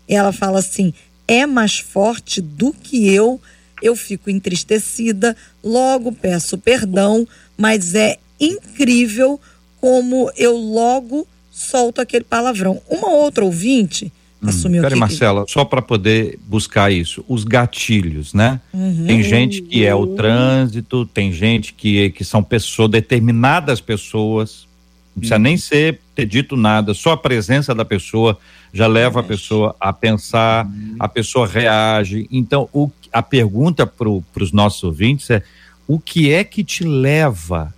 [0.08, 0.92] ela fala assim:
[1.26, 3.40] é mais forte do que eu,
[3.82, 9.40] eu fico entristecida, logo peço perdão, mas é incrível
[9.80, 12.80] como eu logo solto aquele palavrão.
[12.88, 18.60] Uma outra ouvinte hum, assumiu Peraí, Marcela, só para poder buscar isso, os gatilhos, né?
[18.72, 19.06] Uhum.
[19.06, 24.66] Tem gente que é o trânsito, tem gente que, que são pessoas, determinadas pessoas,
[25.14, 25.42] não precisa uhum.
[25.42, 28.38] nem ser ter dito nada, só a presença da pessoa
[28.72, 30.96] já leva a pessoa a pensar, uhum.
[30.98, 32.26] a pessoa reage.
[32.30, 35.42] Então, o, a pergunta para os nossos ouvintes é:
[35.86, 37.74] o que é que te leva?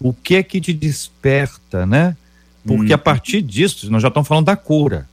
[0.00, 2.16] O que é que te desperta, né?
[2.64, 3.02] Porque a uhum.
[3.02, 5.08] partir disso, nós já estamos falando da cura.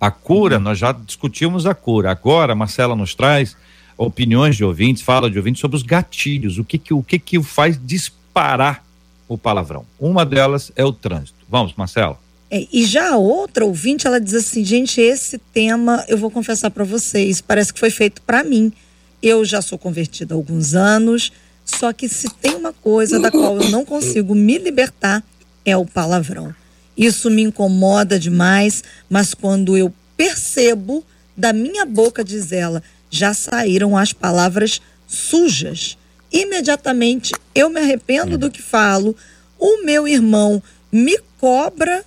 [0.00, 0.62] A cura, uhum.
[0.62, 2.10] nós já discutimos a cura.
[2.10, 3.56] Agora, a Marcela nos traz
[3.96, 7.38] opiniões de ouvintes, fala de ouvintes sobre os gatilhos, o que que o que que
[7.38, 8.84] o faz disparar
[9.28, 9.84] o palavrão.
[9.98, 11.34] Uma delas é o trânsito.
[11.48, 12.18] Vamos, Marcela.
[12.50, 16.70] É, e já a outra ouvinte, ela diz assim, gente, esse tema, eu vou confessar
[16.70, 18.72] para vocês, parece que foi feito para mim.
[19.22, 21.32] Eu já sou convertida há alguns anos,
[21.64, 25.24] só que se tem uma coisa da qual eu não consigo me libertar,
[25.64, 26.54] é o palavrão.
[26.96, 31.04] Isso me incomoda demais, mas quando eu percebo
[31.36, 35.98] da minha boca, diz ela, já saíram as palavras sujas.
[36.32, 39.14] Imediatamente eu me arrependo do que falo,
[39.58, 42.04] o meu irmão me cobra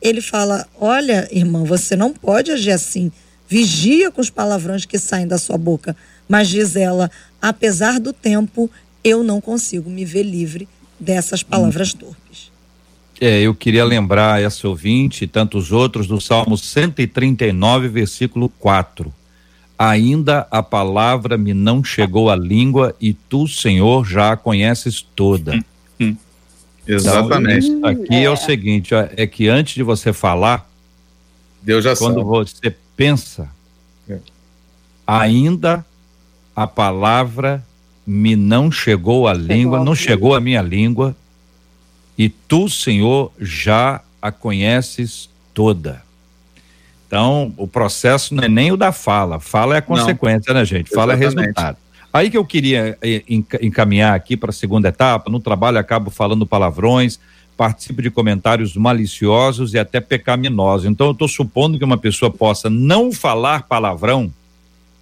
[0.00, 3.10] ele fala: Olha, irmã, você não pode agir assim.
[3.48, 5.96] Vigia com os palavrões que saem da sua boca.
[6.28, 8.70] Mas diz ela: apesar do tempo,
[9.02, 10.68] eu não consigo me ver livre
[10.98, 11.98] dessas palavras hum.
[11.98, 12.45] torpes.
[13.20, 19.12] É, eu queria lembrar essa ouvinte e tantos outros do Salmo 139, versículo 4.
[19.78, 25.58] Ainda a palavra me não chegou à língua e tu, Senhor, já a conheces toda.
[26.86, 27.66] Exatamente.
[27.66, 28.24] Então, aqui é.
[28.24, 28.30] é.
[28.30, 30.68] o seguinte, é que antes de você falar,
[31.60, 32.26] Deus já quando sabe.
[32.26, 33.50] você pensa,
[34.08, 34.18] é.
[35.06, 35.84] ainda
[36.54, 37.64] a palavra
[38.06, 41.14] me não chegou à língua, não chegou à minha língua,
[42.18, 46.02] e tu, Senhor, já a conheces toda.
[47.06, 50.60] Então, o processo não é nem o da fala, fala é a consequência, não.
[50.60, 50.90] né, gente?
[50.90, 51.36] Fala Exatamente.
[51.36, 51.78] é resultado.
[52.12, 53.22] Aí que eu queria eh,
[53.60, 57.20] encaminhar aqui para a segunda etapa, no trabalho acabo falando palavrões,
[57.56, 60.86] participo de comentários maliciosos e até pecaminosos.
[60.86, 64.32] Então eu estou supondo que uma pessoa possa não falar palavrão,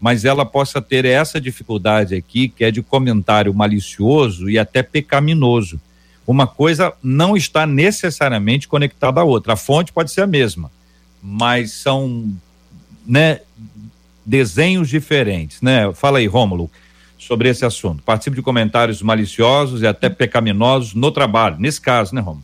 [0.00, 5.81] mas ela possa ter essa dificuldade aqui, que é de comentário malicioso e até pecaminoso.
[6.26, 9.52] Uma coisa não está necessariamente conectada à outra.
[9.52, 10.70] A fonte pode ser a mesma,
[11.22, 12.32] mas são,
[13.06, 13.40] né,
[14.24, 15.92] desenhos diferentes, né?
[15.92, 16.70] Fala aí, Rômulo
[17.18, 18.02] sobre esse assunto.
[18.02, 22.42] Participe de comentários maliciosos e até pecaminosos no trabalho, nesse caso, né, Romo?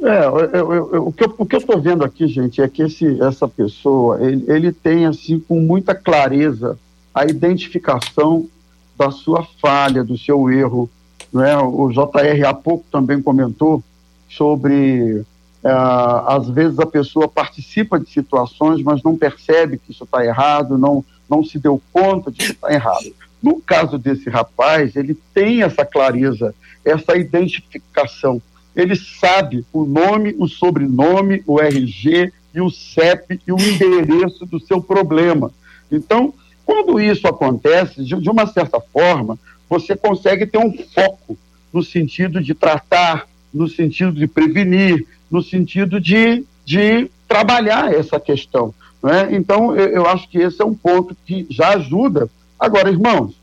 [0.00, 1.12] É, eu, eu, eu, o
[1.44, 5.40] que eu estou vendo aqui, gente, é que esse, essa pessoa, ele, ele tem, assim,
[5.40, 6.78] com muita clareza,
[7.12, 8.48] a identificação
[8.96, 10.88] da sua falha, do seu erro.
[11.32, 11.56] Né?
[11.58, 13.82] O JR há pouco também comentou
[14.28, 15.24] sobre,
[15.64, 15.70] é,
[16.26, 21.04] às vezes, a pessoa participa de situações, mas não percebe que isso está errado, não,
[21.28, 23.12] não se deu conta de que está errado.
[23.42, 28.42] No caso desse rapaz, ele tem essa clareza, essa identificação.
[28.74, 34.58] Ele sabe o nome, o sobrenome, o RG e o CEP e o endereço do
[34.60, 35.50] seu problema.
[35.90, 39.38] Então, quando isso acontece, de, de uma certa forma,
[39.68, 41.36] você consegue ter um foco
[41.72, 48.74] no sentido de tratar, no sentido de prevenir, no sentido de, de trabalhar essa questão.
[49.02, 49.28] Né?
[49.32, 52.28] Então, eu, eu, acho que esse é um ponto que já ajuda.
[52.58, 53.34] Agora, irmãos,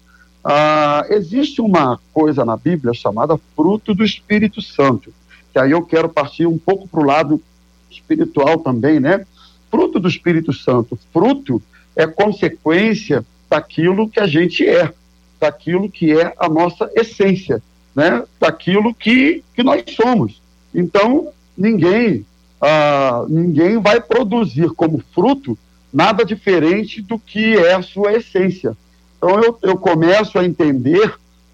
[0.43, 5.13] ah, existe uma coisa na Bíblia chamada fruto do Espírito Santo,
[5.53, 7.41] que aí eu quero partir um pouco para o lado
[7.89, 9.25] espiritual também, né?
[9.71, 10.99] Fruto do Espírito Santo.
[11.13, 11.61] Fruto
[11.95, 14.93] é consequência daquilo que a gente é,
[15.39, 17.61] daquilo que é a nossa essência,
[17.95, 18.23] né?
[18.39, 20.41] Daquilo que, que nós somos.
[20.73, 22.25] Então, ninguém
[22.61, 25.57] ah, ninguém vai produzir como fruto
[25.93, 28.75] nada diferente do que é a sua essência.
[29.17, 31.13] Então eu, eu começo a entender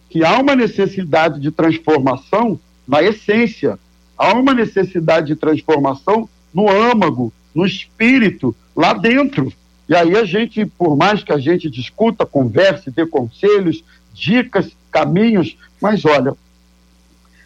[0.10, 3.78] que há uma necessidade de transformação na essência,
[4.18, 9.52] há uma necessidade de transformação no âmago, no espírito, lá dentro.
[9.92, 15.58] E aí a gente, por mais que a gente discuta, converse, dê conselhos, dicas, caminhos,
[15.82, 16.34] mas olha,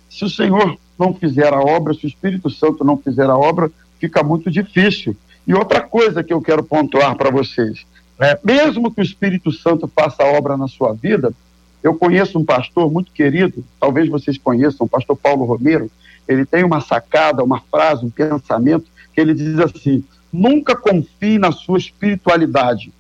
[0.08, 3.72] se o Senhor não fizer a obra, se o Espírito Santo não fizer a obra,
[4.00, 5.18] fica muito difícil.
[5.48, 7.84] E outra coisa que eu quero pontuar para vocês,
[8.20, 11.34] é, mesmo que o Espírito Santo faça a obra na sua vida,
[11.82, 15.90] eu conheço um pastor muito querido, talvez vocês conheçam, o pastor Paulo Romero,
[16.28, 20.04] ele tem uma sacada, uma frase, um pensamento, que ele diz assim:
[20.36, 22.92] nunca confie na sua espiritualidade,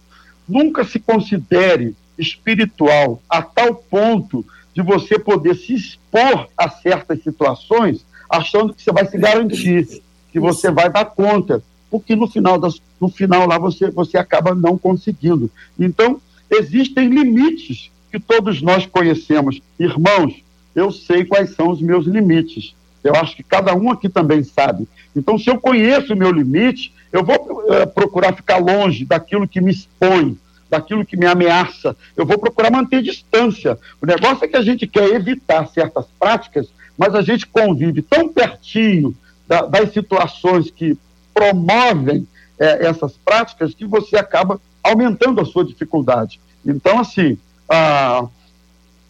[0.47, 8.05] nunca se considere espiritual a tal ponto de você poder se expor a certas situações,
[8.29, 12.81] achando que você vai se garantir, que você vai dar conta, porque no final, das,
[12.99, 15.49] no final lá você, você acaba não conseguindo.
[15.79, 16.19] Então,
[16.49, 19.61] existem limites que todos nós conhecemos.
[19.79, 20.41] Irmãos,
[20.73, 22.75] eu sei quais são os meus limites.
[23.05, 24.87] Eu acho que cada um aqui também sabe.
[25.15, 29.61] Então, se eu conheço o meu limite, eu vou é, procurar ficar longe daquilo que
[29.61, 30.35] me expõe,
[30.67, 31.95] daquilo que me ameaça.
[32.17, 33.77] Eu vou procurar manter distância.
[34.01, 38.27] O negócio é que a gente quer evitar certas práticas, mas a gente convive tão
[38.27, 39.15] pertinho
[39.47, 40.97] da, das situações que
[41.31, 46.39] promovem é, essas práticas que você acaba aumentando a sua dificuldade.
[46.65, 47.37] Então, assim,
[47.69, 48.25] ah,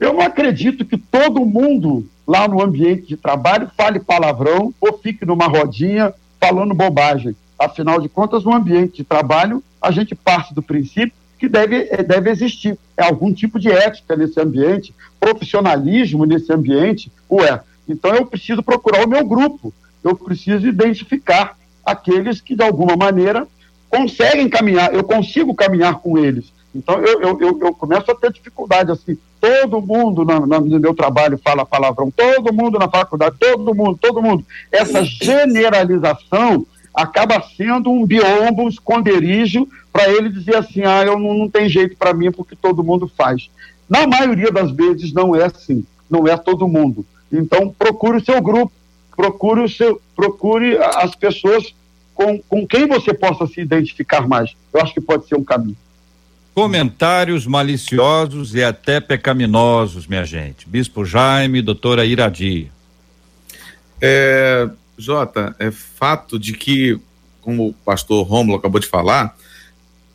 [0.01, 5.25] eu não acredito que todo mundo lá no ambiente de trabalho fale palavrão ou fique
[5.25, 7.35] numa rodinha falando bobagem.
[7.57, 12.03] Afinal de contas, no ambiente de trabalho, a gente parte do princípio que deve, eh,
[12.03, 17.61] deve existir algum tipo de ética nesse ambiente, profissionalismo nesse ambiente, ué.
[17.87, 23.47] Então eu preciso procurar o meu grupo, eu preciso identificar aqueles que de alguma maneira
[23.89, 26.51] conseguem caminhar, eu consigo caminhar com eles.
[26.73, 29.17] Então eu, eu, eu, eu começo a ter dificuldade assim.
[29.45, 34.21] Todo mundo na, no meu trabalho fala palavrão, todo mundo na faculdade, todo mundo, todo
[34.21, 34.43] mundo.
[34.71, 41.35] Essa generalização acaba sendo um biombo, um esconderijo para ele dizer assim, ah, eu não,
[41.35, 43.51] não tem jeito para mim porque todo mundo faz.
[43.87, 47.05] Na maioria das vezes não é assim, não é todo mundo.
[47.31, 48.71] Então procure o seu grupo,
[49.15, 51.75] procure o seu, procure as pessoas
[52.15, 54.55] com, com quem você possa se identificar mais.
[54.73, 55.77] Eu acho que pode ser um caminho.
[56.55, 60.69] Comentários maliciosos e até pecaminosos, minha gente.
[60.69, 62.71] Bispo Jaime, doutora Iradi.
[64.01, 66.97] É, Jota, é fato de que,
[67.41, 69.35] como o pastor Rômulo acabou de falar,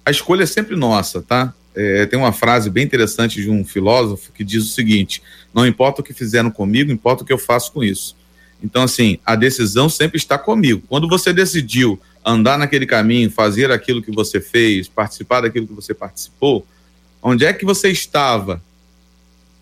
[0.02, 1.52] a escolha é sempre nossa, tá?
[1.74, 5.22] É, tem uma frase bem interessante de um filósofo que diz o seguinte:
[5.52, 8.16] não importa o que fizeram comigo, importa o que eu faço com isso.
[8.62, 10.82] Então, assim, a decisão sempre está comigo.
[10.88, 15.94] Quando você decidiu andar naquele caminho, fazer aquilo que você fez, participar daquilo que você
[15.94, 16.66] participou,
[17.22, 18.62] onde é que você estava?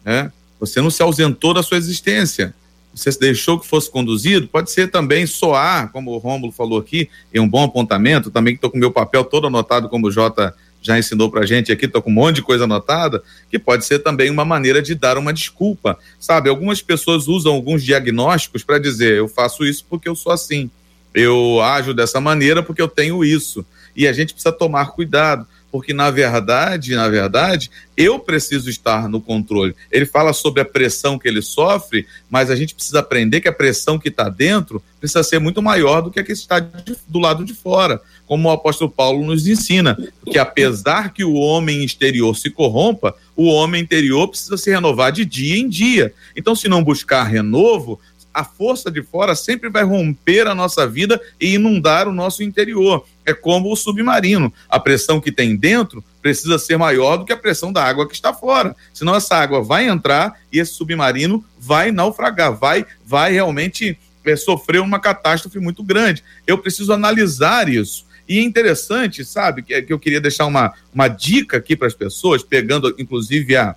[0.05, 0.31] É?
[0.59, 2.55] Você não se ausentou da sua existência
[2.99, 7.39] você deixou que fosse conduzido, pode ser também soar, como o Rômulo falou aqui, e
[7.39, 11.31] um bom apontamento, também estou com meu papel todo anotado, como o Jota já ensinou
[11.31, 14.45] para gente aqui, estou com um monte de coisa anotada, que pode ser também uma
[14.45, 15.99] maneira de dar uma desculpa.
[16.19, 20.71] Sabe, algumas pessoas usam alguns diagnósticos para dizer, eu faço isso porque eu sou assim,
[21.19, 23.65] eu ajo dessa maneira porque eu tenho isso.
[23.97, 29.21] E a gente precisa tomar cuidado porque na verdade, na verdade, eu preciso estar no
[29.21, 29.75] controle.
[29.91, 33.53] Ele fala sobre a pressão que ele sofre, mas a gente precisa aprender que a
[33.53, 37.19] pressão que está dentro precisa ser muito maior do que a que está de, do
[37.19, 39.97] lado de fora, como o apóstolo Paulo nos ensina,
[40.31, 45.25] que apesar que o homem exterior se corrompa, o homem interior precisa se renovar de
[45.25, 46.15] dia em dia.
[46.35, 48.01] Então, se não buscar renovo,
[48.33, 53.05] a força de fora sempre vai romper a nossa vida e inundar o nosso interior.
[53.25, 54.53] É como o submarino.
[54.69, 58.15] A pressão que tem dentro precisa ser maior do que a pressão da água que
[58.15, 58.77] está fora.
[58.93, 64.81] Senão essa água vai entrar e esse submarino vai naufragar, vai, vai realmente é, sofrer
[64.81, 66.23] uma catástrofe muito grande.
[66.47, 68.07] Eu preciso analisar isso.
[68.29, 71.95] E é interessante, sabe, que, que eu queria deixar uma, uma dica aqui para as
[71.95, 73.75] pessoas, pegando inclusive a,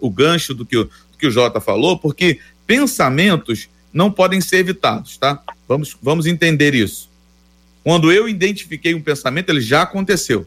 [0.00, 2.38] o gancho do que, o, que o Jota falou, porque
[2.72, 5.42] pensamentos não podem ser evitados, tá?
[5.68, 7.10] Vamos, vamos entender isso.
[7.84, 10.46] Quando eu identifiquei um pensamento, ele já aconteceu.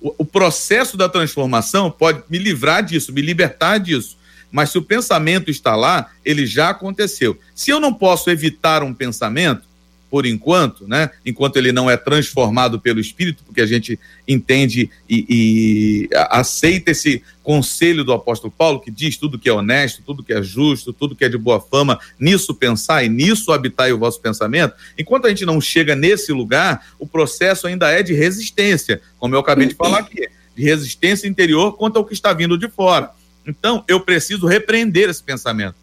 [0.00, 4.16] O, o processo da transformação pode me livrar disso, me libertar disso.
[4.52, 7.36] Mas se o pensamento está lá, ele já aconteceu.
[7.56, 9.64] Se eu não posso evitar um pensamento,
[10.12, 11.08] por enquanto, né?
[11.24, 13.98] Enquanto ele não é transformado pelo Espírito, porque a gente
[14.28, 20.02] entende e, e, aceita esse conselho do apóstolo Paulo, que diz tudo que é honesto,
[20.04, 23.90] tudo que é justo, tudo que é de boa fama, nisso pensar e nisso habitar
[23.90, 24.74] o vosso pensamento.
[24.98, 29.40] Enquanto a gente não chega nesse lugar, o processo ainda é de resistência, como eu
[29.40, 33.12] acabei de falar aqui, de resistência interior quanto ao que está vindo de fora.
[33.46, 35.76] Então, eu preciso repreender esse pensamento.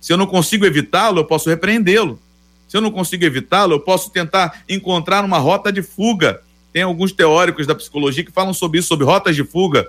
[0.00, 2.21] Se eu não consigo evitá-lo, eu posso repreendê-lo.
[2.72, 6.40] Se eu não consigo evitá-lo, eu posso tentar encontrar uma rota de fuga.
[6.72, 9.86] Tem alguns teóricos da psicologia que falam sobre isso, sobre rotas de fuga.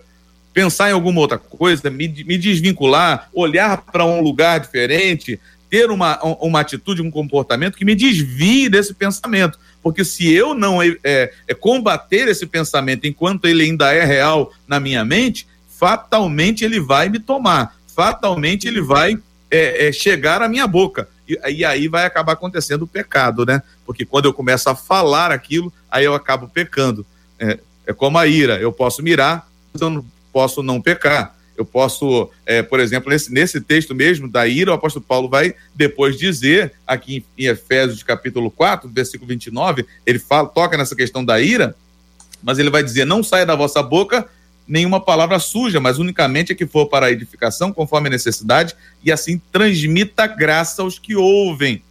[0.53, 6.21] Pensar em alguma outra coisa, me, me desvincular, olhar para um lugar diferente, ter uma,
[6.41, 9.57] uma atitude, um comportamento que me desvie desse pensamento.
[9.81, 14.77] Porque se eu não é, é, combater esse pensamento enquanto ele ainda é real na
[14.77, 19.17] minha mente, fatalmente ele vai me tomar, fatalmente ele vai
[19.49, 21.07] é, é, chegar à minha boca.
[21.27, 23.61] E, e, aí vai acabar acontecendo o pecado, né?
[23.85, 27.05] Porque quando eu começo a falar aquilo, aí eu acabo pecando.
[27.39, 31.35] É, é como a ira, eu posso mirar, mas eu não posso não pecar.
[31.55, 35.53] Eu posso, é, por exemplo, nesse, nesse texto mesmo da ira, o apóstolo Paulo vai
[35.75, 41.23] depois dizer, aqui em, em Efésios capítulo 4, versículo 29, ele fala, toca nessa questão
[41.23, 41.75] da ira,
[42.43, 44.27] mas ele vai dizer: não saia da vossa boca
[44.67, 49.11] nenhuma palavra suja, mas unicamente a que for para a edificação, conforme a necessidade, e
[49.11, 51.81] assim transmita graça aos que ouvem,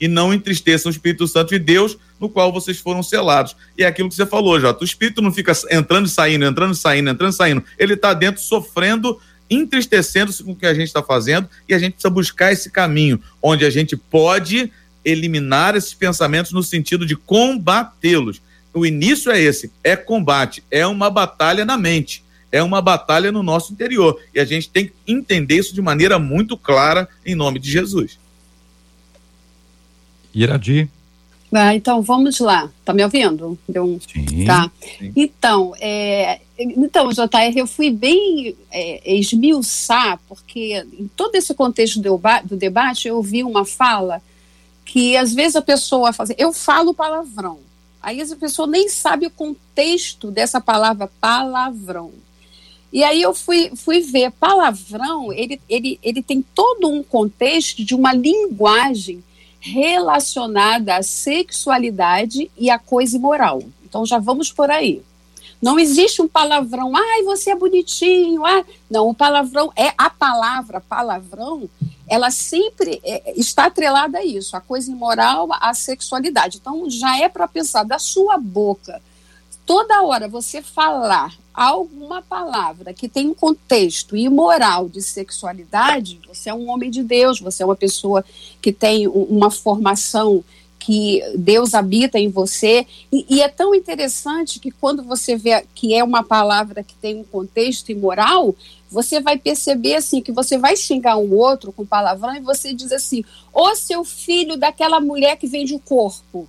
[0.00, 3.56] e não entristeçam o Espírito Santo de Deus, no qual vocês foram selados.
[3.78, 6.74] E é aquilo que você falou, Jota, o Espírito não fica entrando e saindo, entrando
[6.74, 9.18] e saindo, entrando e saindo, ele está dentro sofrendo,
[9.48, 13.20] entristecendo-se com o que a gente está fazendo, e a gente precisa buscar esse caminho,
[13.40, 14.70] onde a gente pode
[15.04, 18.40] eliminar esses pensamentos no sentido de combatê-los
[18.76, 22.22] o início é esse, é combate, é uma batalha na mente,
[22.52, 24.20] é uma batalha no nosso interior.
[24.34, 28.18] E a gente tem que entender isso de maneira muito clara em nome de Jesus.
[30.34, 30.88] Iradi.
[31.52, 32.70] Ah, então vamos lá.
[32.84, 33.58] Tá me ouvindo?
[33.66, 34.00] Deu um...
[34.00, 34.44] Sim.
[34.44, 34.70] Tá.
[34.98, 35.12] Sim.
[35.16, 42.20] Então, é, então, JR, eu fui bem é, esmiuçar, porque em todo esse contexto do,
[42.44, 44.20] do debate eu ouvi uma fala
[44.84, 47.58] que às vezes a pessoa fala assim, eu falo palavrão.
[48.06, 52.12] Aí a pessoa nem sabe o contexto dessa palavra palavrão.
[52.92, 57.96] E aí eu fui, fui ver, palavrão, ele, ele, ele tem todo um contexto de
[57.96, 59.24] uma linguagem
[59.58, 63.60] relacionada à sexualidade e à coisa imoral.
[63.84, 65.02] Então já vamos por aí.
[65.60, 68.46] Não existe um palavrão, ai, você é bonitinho.
[68.46, 68.64] Ah.
[68.88, 71.68] Não, o palavrão é a palavra palavrão,
[72.08, 76.58] ela sempre é, está atrelada a isso, a coisa imoral, a sexualidade.
[76.58, 79.00] Então já é para pensar da sua boca.
[79.64, 86.54] Toda hora você falar alguma palavra que tem um contexto imoral de sexualidade, você é
[86.54, 88.24] um homem de Deus, você é uma pessoa
[88.62, 90.44] que tem uma formação
[90.86, 92.86] que Deus habita em você.
[93.10, 97.16] E, e, é tão interessante que quando você vê que é uma palavra que tem
[97.16, 98.54] um contexto imoral,
[98.88, 102.92] você vai perceber assim que você vai xingar um outro com palavrão e você diz
[102.92, 106.48] assim: "Ô seu filho daquela mulher que vende o corpo".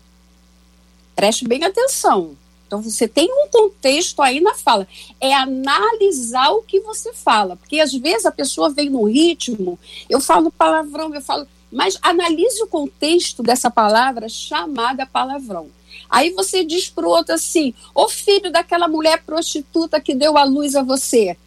[1.15, 2.37] Preste bem atenção.
[2.67, 4.87] Então você tem um contexto aí na fala.
[5.19, 10.21] É analisar o que você fala, porque às vezes a pessoa vem no ritmo, eu
[10.21, 15.69] falo palavrão, eu falo mas analise o contexto dessa palavra chamada palavrão.
[16.09, 20.43] Aí você diz para o outro assim: ô filho daquela mulher prostituta que deu a
[20.43, 21.37] luz a você.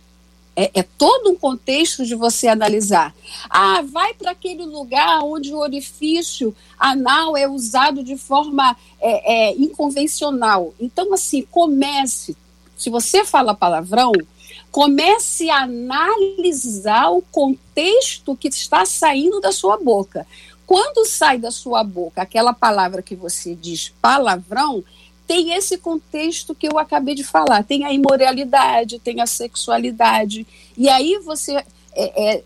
[0.57, 3.15] É, é, todo um contexto de você analisar.
[3.49, 9.57] Ah, vai para aquele lugar onde o orifício anal é usado de forma é, é,
[9.57, 10.75] inconvencional.
[10.79, 12.37] Então, assim, comece.
[12.77, 14.13] Se você fala palavrão,
[14.71, 20.27] comece a analisar o contexto que está saindo da sua boca.
[20.67, 24.85] Quando sai da sua boca aquela palavra que você diz palavrão,
[25.27, 27.65] tem esse contexto que eu acabei de falar.
[27.65, 30.47] Tem a imoralidade, tem a sexualidade.
[30.77, 31.65] E aí você é,
[31.95, 32.45] é,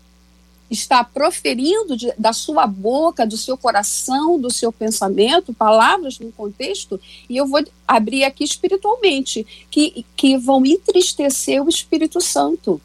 [0.69, 6.99] está proferindo de, da sua boca, do seu coração, do seu pensamento, palavras no contexto,
[7.29, 12.81] e eu vou abrir aqui espiritualmente, que, que vão entristecer o Espírito Santo.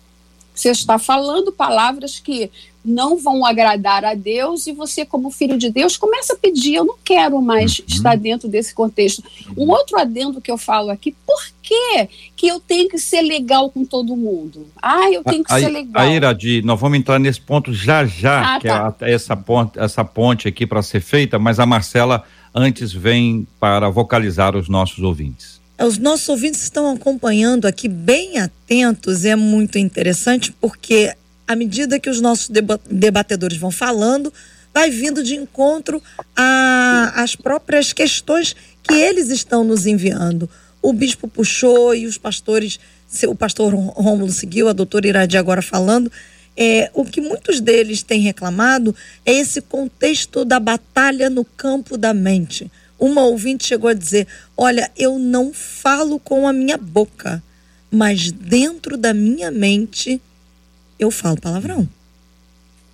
[0.60, 2.50] Você está falando palavras que
[2.84, 6.84] não vão agradar a Deus e você, como filho de Deus, começa a pedir: eu
[6.84, 7.84] não quero mais uhum.
[7.88, 9.22] estar dentro desse contexto.
[9.56, 13.70] Um outro adendo que eu falo aqui: por que, que eu tenho que ser legal
[13.70, 14.66] com todo mundo?
[14.82, 16.02] Ah, eu tenho que a, ser legal.
[16.02, 18.94] Aí, Iradi, nós vamos entrar nesse ponto já já, ah, que tá.
[19.00, 22.22] é essa ponte, essa ponte aqui para ser feita, mas a Marcela
[22.54, 25.59] antes vem para vocalizar os nossos ouvintes.
[25.82, 31.14] Os nossos ouvintes estão acompanhando aqui bem atentos, é muito interessante porque
[31.48, 32.50] à medida que os nossos
[32.90, 34.30] debatedores vão falando,
[34.74, 36.02] vai vindo de encontro
[36.36, 40.50] às próprias questões que eles estão nos enviando.
[40.82, 42.78] O bispo puxou e os pastores,
[43.26, 46.12] o pastor Rômulo seguiu, a doutora Iradi agora falando.
[46.54, 52.12] É, o que muitos deles têm reclamado é esse contexto da batalha no campo da
[52.12, 52.70] mente.
[53.00, 57.42] Uma ouvinte chegou a dizer: Olha, eu não falo com a minha boca,
[57.90, 60.20] mas dentro da minha mente
[60.98, 61.88] eu falo palavrão.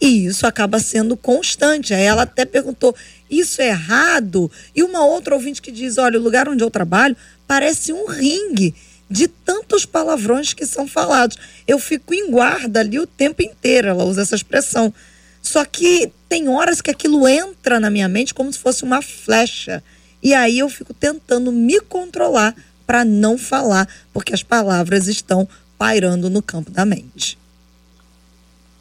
[0.01, 1.93] E isso acaba sendo constante.
[1.93, 2.95] Aí ela até perguntou:
[3.29, 4.51] isso é errado?
[4.75, 8.75] E uma outra ouvinte que diz: olha, o lugar onde eu trabalho parece um ringue
[9.11, 11.37] de tantos palavrões que são falados.
[11.67, 13.89] Eu fico em guarda ali o tempo inteiro.
[13.89, 14.95] Ela usa essa expressão.
[15.43, 19.83] Só que tem horas que aquilo entra na minha mente como se fosse uma flecha.
[20.27, 22.53] E aí eu fico tentando me controlar
[22.85, 25.49] para não falar, porque as palavras estão
[25.79, 27.39] pairando no campo da mente.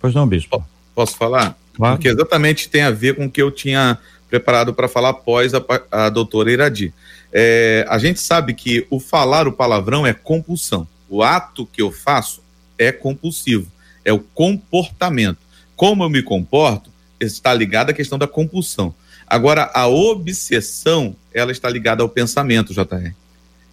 [0.02, 0.68] Pois não, bispo.
[0.96, 1.56] Posso falar?
[1.76, 1.98] Claro.
[1.98, 5.64] Porque exatamente tem a ver com o que eu tinha preparado para falar após a,
[5.92, 6.92] a doutora Iradi.
[7.32, 10.88] É, a gente sabe que o falar o palavrão é compulsão.
[11.08, 12.42] O ato que eu faço
[12.76, 13.72] é compulsivo.
[14.04, 15.38] É o comportamento.
[15.76, 16.90] Como eu me comporto
[17.20, 18.96] está ligado à questão da compulsão.
[19.28, 23.14] Agora, a obsessão, ela está ligada ao pensamento, JR.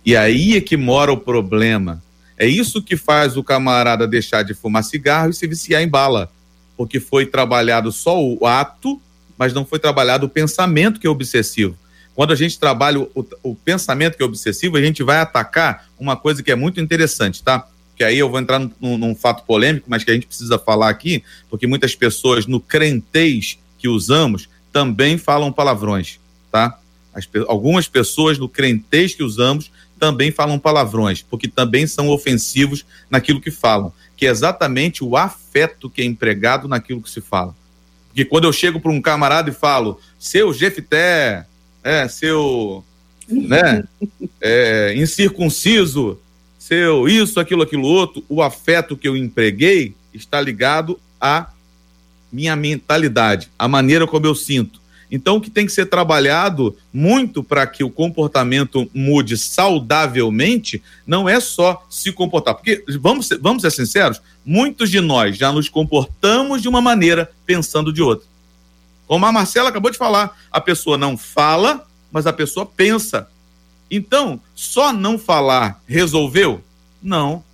[0.04, 2.02] E aí é que mora o problema.
[2.36, 6.28] É isso que faz o camarada deixar de fumar cigarro e se viciar em bala,
[6.76, 9.00] porque foi trabalhado só o ato,
[9.38, 11.78] mas não foi trabalhado o pensamento que é obsessivo.
[12.16, 16.16] Quando a gente trabalha o, o pensamento que é obsessivo, a gente vai atacar uma
[16.16, 17.66] coisa que é muito interessante, tá?
[17.94, 20.88] Que aí eu vou entrar num, num fato polêmico, mas que a gente precisa falar
[20.88, 26.18] aqui, porque muitas pessoas no crentez que usamos também falam palavrões,
[26.50, 26.81] tá?
[27.14, 33.40] As, algumas pessoas no crentez que usamos também falam palavrões, porque também são ofensivos naquilo
[33.40, 37.54] que falam, que é exatamente o afeto que é empregado naquilo que se fala.
[38.08, 41.46] Porque quando eu chego para um camarada e falo, seu Jefté,
[41.84, 42.84] é, seu,
[43.28, 43.84] né,
[44.40, 46.18] é, incircunciso,
[46.58, 51.52] seu isso, aquilo, aquilo outro, o afeto que eu empreguei está ligado à
[52.32, 54.81] minha mentalidade, à maneira como eu sinto.
[55.14, 61.28] Então, o que tem que ser trabalhado muito para que o comportamento mude saudavelmente não
[61.28, 62.54] é só se comportar.
[62.54, 67.30] Porque, vamos ser, vamos ser sinceros, muitos de nós já nos comportamos de uma maneira
[67.44, 68.26] pensando de outra.
[69.06, 73.28] Como a Marcela acabou de falar, a pessoa não fala, mas a pessoa pensa.
[73.90, 76.64] Então, só não falar resolveu?
[77.02, 77.44] Não.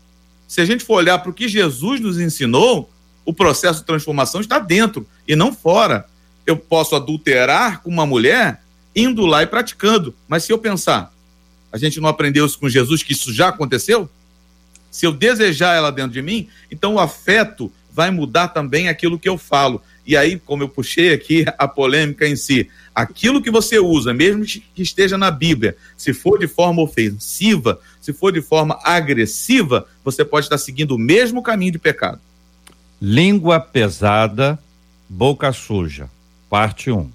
[0.46, 2.88] Se a gente for olhar para o que Jesus nos ensinou,
[3.24, 6.06] o processo de transformação está dentro e não fora
[6.50, 8.62] eu posso adulterar com uma mulher
[8.94, 10.14] indo lá e praticando.
[10.26, 11.12] Mas se eu pensar,
[11.70, 14.08] a gente não aprendeu isso com Jesus, que isso já aconteceu?
[14.90, 19.28] Se eu desejar ela dentro de mim, então o afeto vai mudar também aquilo que
[19.28, 19.82] eu falo.
[20.06, 24.44] E aí, como eu puxei aqui a polêmica em si, aquilo que você usa, mesmo
[24.44, 30.24] que esteja na Bíblia, se for de forma ofensiva, se for de forma agressiva, você
[30.24, 32.20] pode estar seguindo o mesmo caminho de pecado.
[33.02, 34.58] Língua pesada,
[35.08, 36.08] boca suja.
[36.48, 37.10] Parte 1.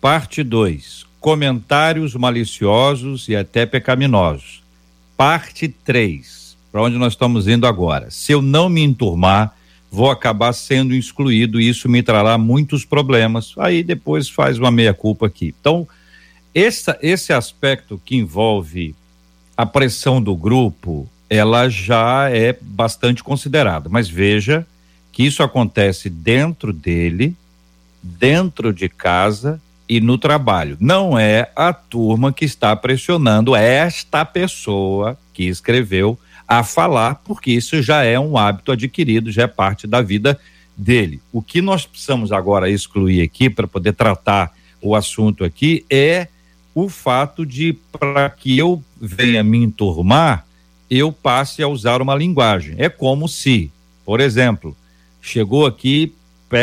[0.00, 1.06] Parte 2.
[1.18, 4.62] Comentários maliciosos e até pecaminosos.
[5.16, 6.56] Parte 3.
[6.70, 8.12] Para onde nós estamos indo agora.
[8.12, 9.56] Se eu não me enturmar,
[9.90, 13.54] vou acabar sendo excluído e isso me trará muitos problemas.
[13.58, 15.52] Aí depois faz uma meia-culpa aqui.
[15.58, 15.88] Então,
[16.54, 18.94] esse, esse aspecto que envolve
[19.56, 23.88] a pressão do grupo, ela já é bastante considerada.
[23.88, 24.64] Mas veja
[25.10, 27.36] que isso acontece dentro dele
[28.04, 30.76] dentro de casa e no trabalho.
[30.78, 37.82] Não é a turma que está pressionando esta pessoa que escreveu a falar, porque isso
[37.82, 40.38] já é um hábito adquirido, já é parte da vida
[40.76, 41.20] dele.
[41.32, 44.52] O que nós precisamos agora excluir aqui para poder tratar
[44.82, 46.28] o assunto aqui é
[46.74, 50.46] o fato de para que eu venha me enturmar,
[50.90, 52.74] eu passe a usar uma linguagem.
[52.76, 53.70] É como se,
[54.04, 54.76] por exemplo,
[55.22, 56.12] chegou aqui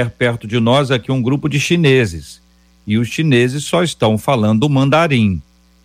[0.09, 2.41] perto de nós aqui um grupo de chineses.
[2.85, 5.41] E os chineses só estão falando mandarim.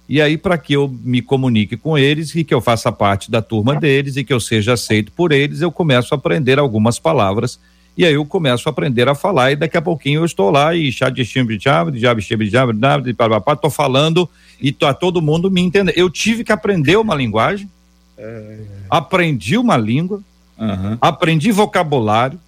[0.08, 3.42] E aí, para que eu me comunique com eles e que eu faça parte da
[3.42, 7.58] turma deles e que eu seja aceito por eles, eu começo a aprender algumas palavras.
[7.96, 10.74] E aí eu começo a aprender a falar, e daqui a pouquinho eu estou lá
[10.74, 12.56] e chá de chimbre de de chimbre de
[13.54, 14.28] estou falando
[14.60, 15.94] e tá todo mundo me entendendo.
[15.96, 17.68] Eu tive que aprender uma linguagem,
[18.18, 18.58] é...
[18.90, 20.20] aprendi uma língua,
[20.58, 20.98] uhum.
[21.00, 22.38] aprendi vocabulário,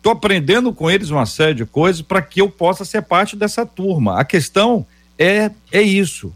[0.00, 3.64] estou aprendendo com eles uma série de coisas para que eu possa ser parte dessa
[3.64, 4.18] turma.
[4.18, 4.86] A questão
[5.18, 6.32] é, é isso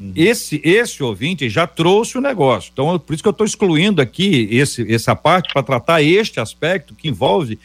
[0.00, 0.12] Uhum.
[0.16, 2.70] Esse, esse ouvinte já trouxe o negócio.
[2.72, 6.94] Então, por isso que eu estou excluindo aqui esse, essa parte para tratar este aspecto
[6.94, 7.58] que envolve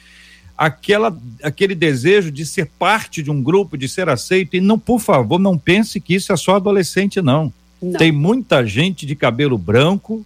[0.57, 4.57] aquela, aquele desejo de ser parte de um grupo, de ser aceito.
[4.57, 7.53] E não, por favor, não pense que isso é só adolescente, não.
[7.81, 7.93] não.
[7.93, 10.25] Tem muita gente de cabelo branco,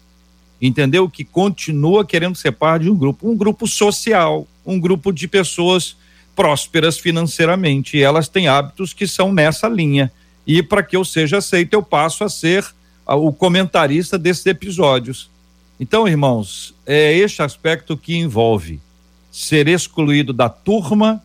[0.59, 1.07] entendeu?
[1.07, 5.95] Que continua querendo ser parte de um grupo, um grupo social, um grupo de pessoas
[6.35, 7.97] prósperas financeiramente.
[7.97, 10.11] E elas têm hábitos que são nessa linha
[10.45, 12.65] e para que eu seja aceito, eu passo a ser
[13.05, 15.29] o comentarista desses episódios.
[15.79, 18.79] Então, irmãos, é este aspecto que envolve
[19.31, 21.23] ser excluído da turma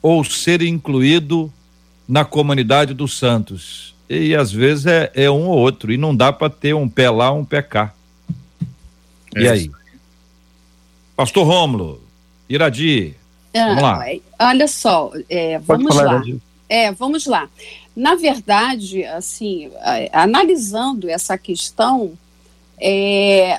[0.00, 1.52] ou ser incluído
[2.08, 3.94] na comunidade dos santos.
[4.08, 7.10] E às vezes é, é um ou outro, e não dá para ter um pé
[7.10, 7.92] lá, um pé cá.
[9.34, 9.70] É e aí?
[11.18, 12.00] Pastor Rômulo,
[12.48, 13.16] Iradi,
[13.52, 14.04] ah, vamos lá.
[14.38, 16.12] Olha só, é, vamos falar, lá.
[16.12, 16.40] Iradi.
[16.68, 17.50] É, vamos lá.
[17.96, 19.68] Na verdade, assim,
[20.12, 22.16] analisando essa questão,
[22.80, 23.58] é,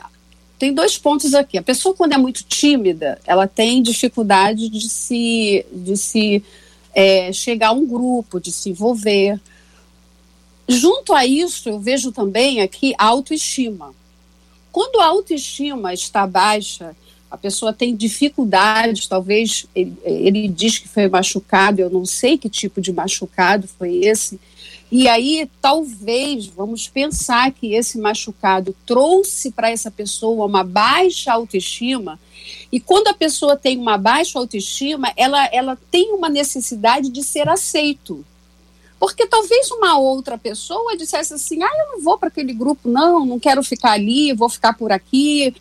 [0.57, 1.57] tem dois pontos aqui.
[1.57, 6.41] A pessoa, quando é muito tímida, ela tem dificuldade de se, de se
[6.95, 9.37] é, chegar a um grupo, de se envolver.
[10.65, 13.93] Junto a isso, eu vejo também aqui a autoestima.
[14.71, 16.95] Quando a autoestima está baixa,
[17.29, 22.49] a pessoa tem dificuldades, talvez ele, ele, diz que foi machucado, eu não sei que
[22.49, 24.39] tipo de machucado foi esse.
[24.91, 32.19] E aí, talvez, vamos pensar que esse machucado trouxe para essa pessoa uma baixa autoestima.
[32.71, 37.47] E quando a pessoa tem uma baixa autoestima, ela, ela tem uma necessidade de ser
[37.47, 38.25] aceito.
[38.99, 43.25] Porque talvez uma outra pessoa dissesse assim: ah, eu não vou para aquele grupo, não,
[43.25, 45.55] não quero ficar ali, vou ficar por aqui,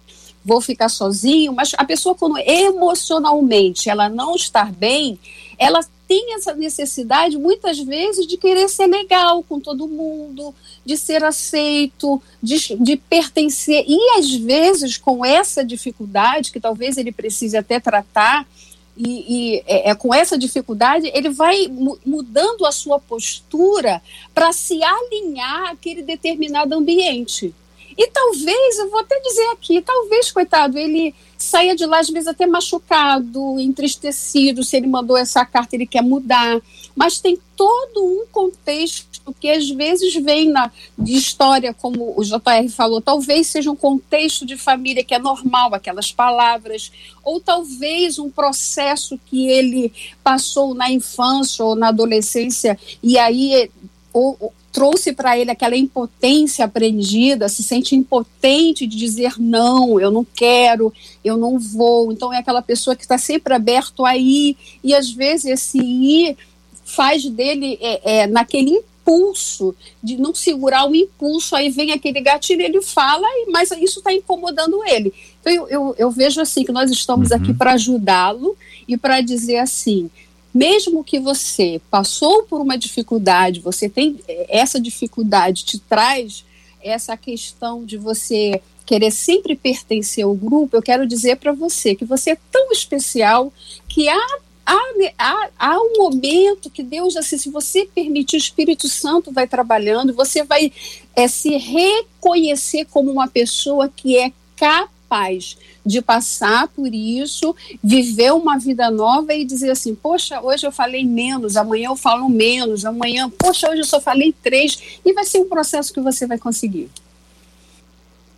[0.48, 5.18] vou ficar sozinho, mas a pessoa quando emocionalmente ela não está bem,
[5.58, 11.22] ela tem essa necessidade muitas vezes de querer ser legal com todo mundo, de ser
[11.22, 13.84] aceito, de, de pertencer.
[13.86, 18.48] E às vezes com essa dificuldade, que talvez ele precise até tratar,
[18.96, 21.68] e, e é, é, com essa dificuldade, ele vai
[22.04, 24.00] mudando a sua postura
[24.34, 27.54] para se alinhar àquele determinado ambiente.
[27.98, 32.28] E talvez, eu vou até dizer aqui, talvez, coitado, ele saia de lá às vezes
[32.28, 36.60] até machucado, entristecido, se ele mandou essa carta, ele quer mudar.
[36.94, 39.08] Mas tem todo um contexto
[39.40, 44.46] que às vezes vem na, de história, como o JR falou, talvez seja um contexto
[44.46, 46.92] de família que é normal, aquelas palavras,
[47.24, 49.92] ou talvez um processo que ele
[50.22, 53.68] passou na infância ou na adolescência, e aí
[54.12, 60.24] ou, trouxe para ele aquela impotência aprendida, se sente impotente de dizer não, eu não
[60.24, 60.92] quero,
[61.24, 62.12] eu não vou.
[62.12, 66.36] Então é aquela pessoa que está sempre aberto a ir, e às vezes esse ir
[66.84, 72.62] faz dele é, é, naquele impulso, de não segurar o impulso, aí vem aquele gatilho,
[72.62, 75.12] ele fala, mas isso está incomodando ele.
[75.40, 77.36] Então eu, eu, eu, vejo assim que nós estamos uhum.
[77.36, 78.56] aqui para ajudá-lo
[78.86, 80.10] e para dizer assim,
[80.52, 84.18] mesmo que você passou por uma dificuldade, você tem
[84.48, 86.44] essa dificuldade te traz
[86.82, 92.06] essa questão de você querer sempre pertencer ao grupo, eu quero dizer para você que
[92.06, 93.52] você é tão especial
[93.86, 94.80] que há, há,
[95.18, 100.14] há, há um momento que Deus, assim, se você permitir, o Espírito Santo vai trabalhando,
[100.14, 100.72] você vai
[101.14, 108.32] é, se reconhecer como uma pessoa que é capaz capaz de passar por isso, viver
[108.32, 112.84] uma vida nova e dizer assim: poxa, hoje eu falei menos, amanhã eu falo menos,
[112.84, 116.38] amanhã, poxa, hoje eu só falei três, e vai ser um processo que você vai
[116.38, 116.90] conseguir.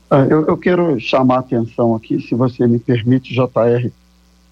[0.08, 3.90] Ah, eu, eu quero chamar a atenção aqui, se você me permite, JR,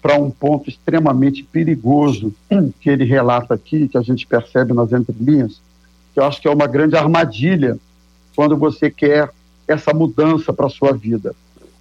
[0.01, 2.33] para um ponto extremamente perigoso
[2.79, 5.61] que ele relata aqui, que a gente percebe nas entrelinhas,
[6.13, 7.77] que eu acho que é uma grande armadilha
[8.33, 9.29] quando você quer
[9.67, 11.35] essa mudança para a sua vida.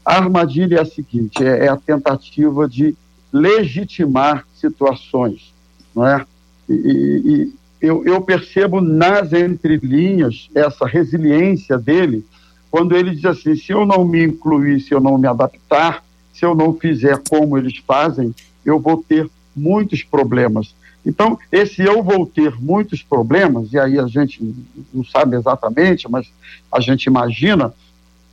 [0.08, 2.96] A armadilha é a seguinte: é, é a tentativa de
[3.30, 5.52] legitimar situações,
[5.94, 6.24] não é?
[6.66, 12.24] E, e eu, eu, percebo nas entrelinhas essa resiliência dele,
[12.70, 16.02] quando ele diz assim: se eu não me incluir, se eu não me adaptar,
[16.32, 18.34] se eu não fizer como eles fazem,
[18.64, 20.74] eu vou ter muitos problemas.
[21.04, 24.42] Então, esse eu vou ter muitos problemas, e aí a gente
[24.92, 26.32] não sabe exatamente, mas
[26.72, 27.74] a gente imagina,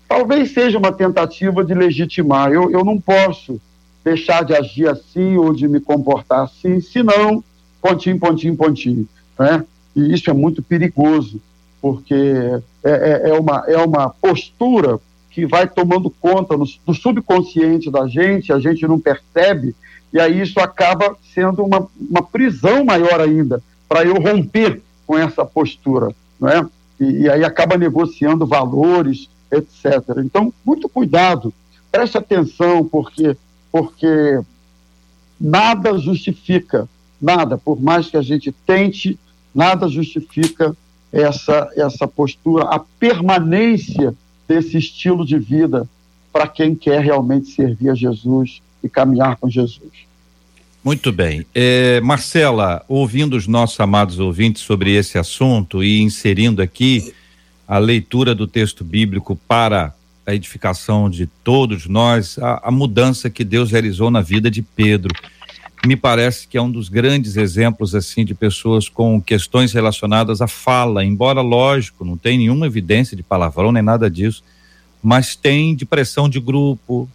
[0.08, 2.52] talvez seja uma tentativa de legitimar.
[2.52, 3.60] Eu, eu não posso
[4.04, 7.44] deixar de agir assim ou de me comportar assim, senão,
[7.82, 9.08] pontinho, pontinho, pontinho.
[9.38, 9.64] Né?
[9.96, 11.42] E isso é muito perigoso,
[11.82, 12.14] porque
[12.84, 15.00] é, é, é uma, é uma postura
[15.32, 19.76] que vai tomando conta no, do subconsciente da gente, a gente não percebe,
[20.14, 25.46] e aí isso acaba sendo uma, uma prisão maior ainda, para eu romper com essa
[25.46, 26.66] postura, não é?
[27.00, 30.20] E, e, aí acaba negociando valores, etc.
[30.20, 31.54] Então, muito cuidado,
[31.92, 33.36] preste atenção, porque,
[33.72, 34.40] porque
[35.40, 36.88] nada justifica,
[37.22, 39.18] nada, por mais que a gente tente,
[39.54, 40.76] nada justifica
[41.12, 44.14] essa, essa postura, a permanência
[44.48, 45.88] desse estilo de vida
[46.32, 50.06] para quem quer realmente servir a Jesus e caminhar com Jesus.
[50.84, 51.46] Muito bem.
[51.56, 57.12] É, Marcela, ouvindo os nossos amados ouvintes sobre esse assunto e inserindo aqui
[57.68, 59.94] a leitura do texto bíblico para
[60.26, 65.14] a edificação de todos nós, a, a mudança que Deus realizou na vida de Pedro
[65.86, 70.48] me parece que é um dos grandes exemplos assim de pessoas com questões relacionadas à
[70.48, 74.44] fala, embora lógico, não tem nenhuma evidência de palavrão nem nada disso,
[75.02, 77.08] mas tem de pressão de grupo,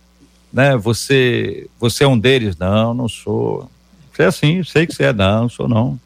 [0.52, 0.76] né?
[0.76, 2.56] Você, você é um deles?
[2.56, 3.68] Não, não sou.
[4.12, 5.98] Você é assim, sei que você é, não, sou não.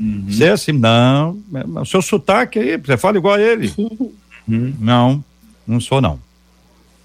[0.00, 0.24] Uhum.
[0.26, 1.38] Você é assim, não.
[1.76, 3.72] O seu sotaque aí, você fala igual a ele.
[4.48, 4.74] Uhum.
[4.80, 5.22] Não,
[5.66, 6.18] não sou não.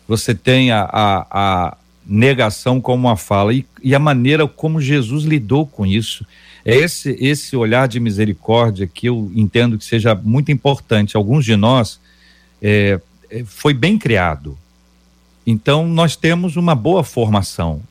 [0.08, 5.26] Você tem a, a, a negação como uma fala e, e, a maneira como Jesus
[5.26, 6.26] lidou com isso.
[6.64, 11.18] É esse, esse olhar de misericórdia que eu entendo que seja muito importante.
[11.18, 12.00] Alguns de nós
[12.62, 14.58] é, é, foi bem criado.
[15.46, 17.82] Então, nós temos uma boa formação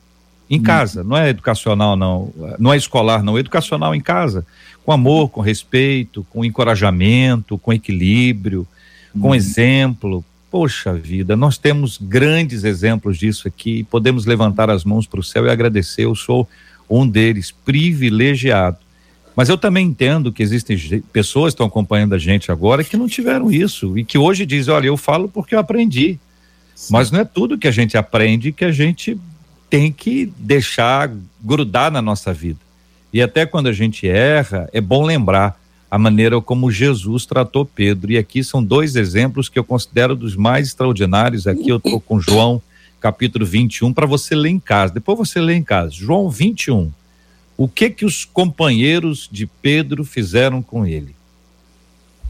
[0.49, 4.45] em casa, não é educacional, não, não é escolar, não, é educacional em casa,
[4.85, 8.67] com amor, com respeito, com encorajamento, com equilíbrio,
[9.19, 9.35] com uhum.
[9.35, 10.23] exemplo,
[10.55, 13.83] Poxa vida, nós temos grandes exemplos disso aqui.
[13.83, 16.05] Podemos levantar as mãos para o céu e agradecer.
[16.05, 16.47] Eu sou
[16.89, 18.77] um deles, privilegiado.
[19.35, 20.77] Mas eu também entendo que existem
[21.11, 24.73] pessoas que estão acompanhando a gente agora que não tiveram isso e que hoje dizem:
[24.73, 26.17] olha, eu falo porque eu aprendi.
[26.73, 26.93] Sim.
[26.93, 29.19] Mas não é tudo que a gente aprende que a gente
[29.75, 31.11] tem que deixar
[31.43, 32.59] grudar na nossa vida.
[33.11, 35.59] E até quando a gente erra, é bom lembrar
[35.91, 38.09] a maneira como Jesus tratou Pedro.
[38.09, 41.45] E aqui são dois exemplos que eu considero dos mais extraordinários.
[41.45, 42.61] Aqui eu estou com João,
[43.01, 44.93] capítulo 21, para você ler em casa.
[44.93, 45.91] Depois você lê em casa.
[45.91, 46.89] João 21.
[47.57, 51.13] O que que os companheiros de Pedro fizeram com ele?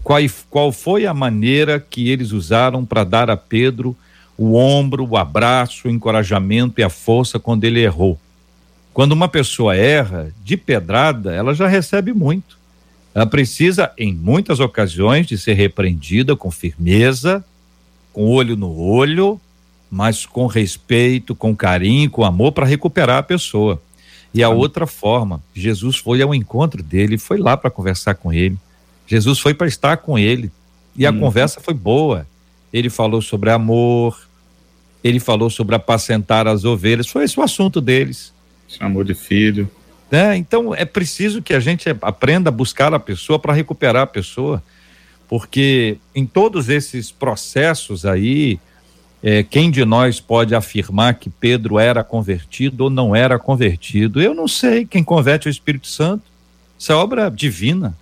[0.03, 0.19] Qual,
[0.49, 3.95] qual foi a maneira que eles usaram para dar a Pedro
[4.37, 8.19] o ombro, o abraço, o encorajamento e a força quando ele errou?
[8.93, 12.55] Quando uma pessoa erra, de pedrada, ela já recebe muito
[13.15, 17.41] ela precisa, em muitas ocasiões, de ser repreendida com firmeza,
[18.11, 19.39] com olho no olho,
[19.89, 23.81] mas com respeito, com carinho, com amor para recuperar a pessoa.
[24.33, 28.57] E a outra forma, Jesus foi ao encontro dele, foi lá para conversar com ele.
[29.07, 30.51] Jesus foi para estar com ele.
[30.93, 31.19] E a hum.
[31.21, 32.27] conversa foi boa.
[32.73, 34.24] Ele falou sobre amor,
[35.07, 38.33] ele falou sobre apacentar as ovelhas, foi esse o assunto deles.
[38.67, 39.69] Chamou de filho.
[40.09, 40.35] Né?
[40.35, 44.63] Então é preciso que a gente aprenda a buscar a pessoa para recuperar a pessoa,
[45.27, 48.59] porque em todos esses processos aí,
[49.21, 54.19] é, quem de nós pode afirmar que Pedro era convertido ou não era convertido?
[54.19, 54.87] Eu não sei.
[54.87, 56.23] Quem converte é o Espírito Santo.
[56.79, 57.95] Isso é obra divina.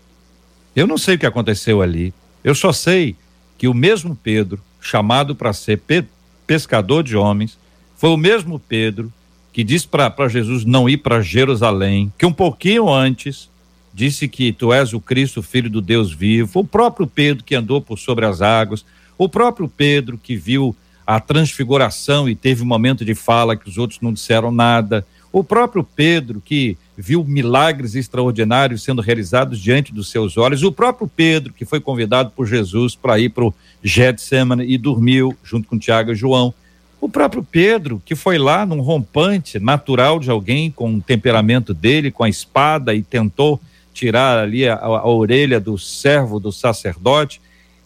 [0.74, 2.14] Eu não sei o que aconteceu ali.
[2.46, 3.18] Eu só sei
[3.58, 6.06] que o mesmo Pedro, chamado para ser pe
[6.54, 7.58] pescador de homens,
[7.96, 9.12] foi o mesmo Pedro
[9.52, 13.50] que disse para Jesus não ir para Jerusalém, que um pouquinho antes
[13.92, 17.82] disse que tu és o Cristo, filho do Deus vivo, o próprio Pedro que andou
[17.82, 18.86] por sobre as águas,
[19.18, 20.76] o próprio Pedro que viu
[21.08, 25.44] a transfiguração e teve um momento de fala que os outros não disseram nada, o
[25.44, 31.54] próprio Pedro que viu milagres extraordinários sendo realizados diante dos seus olhos, o próprio Pedro
[31.54, 36.12] que foi convidado por Jesus para ir para o Getsemane e dormiu junto com Tiago
[36.12, 36.54] e João.
[37.02, 42.12] O próprio Pedro, que foi lá num rompante natural de alguém com o temperamento dele,
[42.12, 43.60] com a espada, e tentou
[43.94, 47.42] tirar ali a, a, orelha do servo do sacerdote.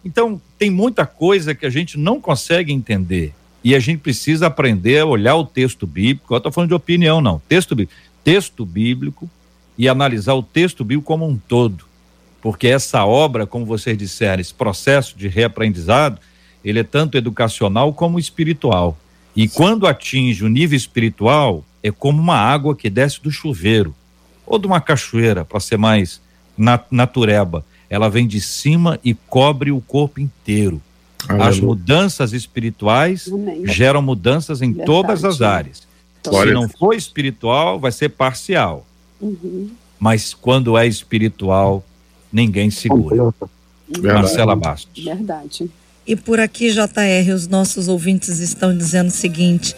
[0.06, 3.34] Então, tem muita coisa que a gente não consegue entender.
[3.64, 6.34] E a gente precisa aprender a olhar o texto bíblico.
[6.34, 7.42] Eu estou falando de opinião, não.
[7.50, 8.00] Texto bíblico.
[8.28, 9.30] Texto bíblico
[9.78, 11.86] e analisar o texto bíblico como um todo.
[12.42, 16.20] Porque essa obra, como vocês disseram, esse processo de reaprendizado,
[16.62, 18.98] ele é tanto educacional como espiritual.
[19.34, 23.96] E quando atinge o nível espiritual, é como uma água que desce do chuveiro
[24.46, 26.22] ou de uma cachoeira, para ser mais
[26.58, 27.66] nat natureba.
[27.90, 30.82] Ela vem de cima e cobre o corpo inteiro.
[31.30, 31.50] Aleluia.
[31.50, 33.66] As mudanças espirituais Amém.
[33.66, 34.86] geram mudanças em Verdade.
[34.86, 35.87] todas as áreas.
[36.28, 38.86] Então, Se não for espiritual, vai ser parcial.
[39.20, 39.70] Uhum.
[40.00, 41.84] Mas quando é espiritual,
[42.32, 43.34] ninguém segura.
[43.90, 44.14] Verdade.
[44.14, 45.04] Marcela Bastos.
[45.04, 45.70] Verdade.
[46.06, 49.76] E por aqui, JR, os nossos ouvintes estão dizendo o seguinte: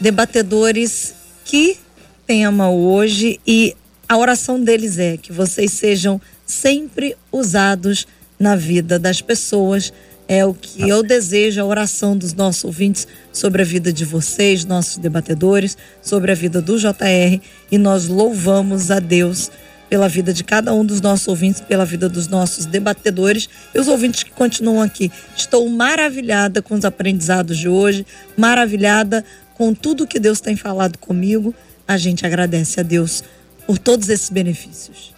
[0.00, 1.14] debatedores,
[1.44, 1.78] que
[2.26, 3.74] tema hoje e
[4.08, 8.06] a oração deles é que vocês sejam sempre usados
[8.38, 9.92] na vida das pessoas.
[10.34, 14.64] É o que eu desejo, a oração dos nossos ouvintes sobre a vida de vocês,
[14.64, 17.38] nossos debatedores, sobre a vida do JR.
[17.70, 19.50] E nós louvamos a Deus
[19.90, 23.88] pela vida de cada um dos nossos ouvintes, pela vida dos nossos debatedores e os
[23.88, 25.12] ouvintes que continuam aqui.
[25.36, 29.22] Estou maravilhada com os aprendizados de hoje, maravilhada
[29.52, 31.54] com tudo que Deus tem falado comigo.
[31.86, 33.22] A gente agradece a Deus
[33.66, 35.11] por todos esses benefícios.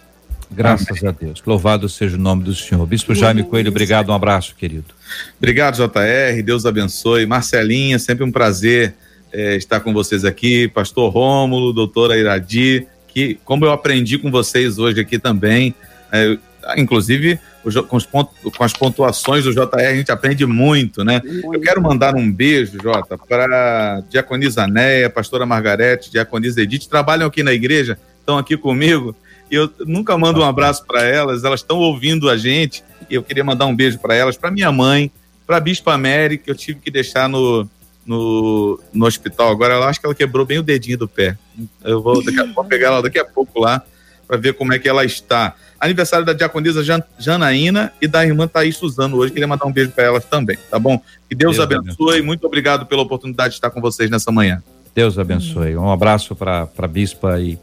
[0.51, 1.09] Graças Amém.
[1.09, 1.41] a Deus.
[1.45, 2.85] Louvado seja o nome do Senhor.
[2.85, 4.93] Bispo Jaime Coelho, obrigado, um abraço, querido.
[5.37, 6.41] Obrigado, JR.
[6.43, 7.25] Deus abençoe.
[7.25, 8.95] Marcelinha, sempre um prazer
[9.31, 10.67] é, estar com vocês aqui.
[10.67, 15.73] Pastor Rômulo, doutora Iradi, que, como eu aprendi com vocês hoje aqui também,
[16.11, 16.37] é,
[16.77, 17.39] inclusive
[17.87, 21.21] com, ponto, com, as pontuações do JR, a gente aprende muito, né?
[21.25, 27.41] Eu quero mandar um beijo, Jota, para Diaconisa Neia, pastora Margarete, Diaconisa Edith, trabalham aqui
[27.41, 29.15] na igreja, estão aqui comigo,
[29.49, 33.43] eu nunca mando um abraço para elas, elas estão ouvindo a gente, e eu queria
[33.43, 35.11] mandar um beijo para elas, para minha mãe,
[35.45, 37.69] para a Bispa Mary, que eu tive que deixar no,
[38.05, 41.37] no, no hospital agora, ela acho que ela quebrou bem o dedinho do pé.
[41.83, 43.81] Eu vou, a, vou pegar ela daqui a pouco lá,
[44.27, 46.81] para ver como é que ela está aniversário da diaconisa
[47.17, 49.31] Janaína e da irmã Thaís Suzano hoje.
[49.31, 50.99] Queria mandar um beijo para elas também, tá bom?
[51.29, 51.91] Que Deus, Deus abençoe.
[51.91, 52.21] abençoe.
[52.21, 54.63] Muito obrigado pela oportunidade de estar com vocês nessa manhã.
[54.95, 55.75] Deus abençoe.
[55.75, 57.57] Um abraço para a bispa e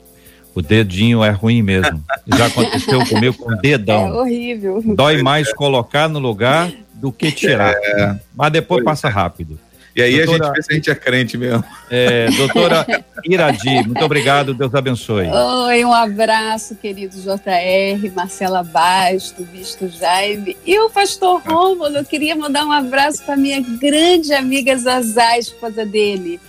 [0.54, 2.02] o dedinho é ruim mesmo.
[2.26, 4.08] Já aconteceu comigo com o dedão.
[4.08, 4.82] É horrível.
[4.84, 7.74] Dói mais colocar no lugar do que tirar.
[7.74, 8.16] É...
[8.34, 9.58] Mas depois passa rápido.
[9.94, 11.62] E aí doutora, a gente vê se a gente é crente mesmo.
[11.90, 12.86] É, doutora
[13.24, 15.26] Iradi, muito obrigado, Deus abençoe.
[15.28, 21.94] Oi, um abraço, querido JR, Marcela Basto, Visto Jaime e o pastor Rômulo.
[21.94, 26.40] Eu queria mandar um abraço para minha grande amiga Zazá, esposa dele.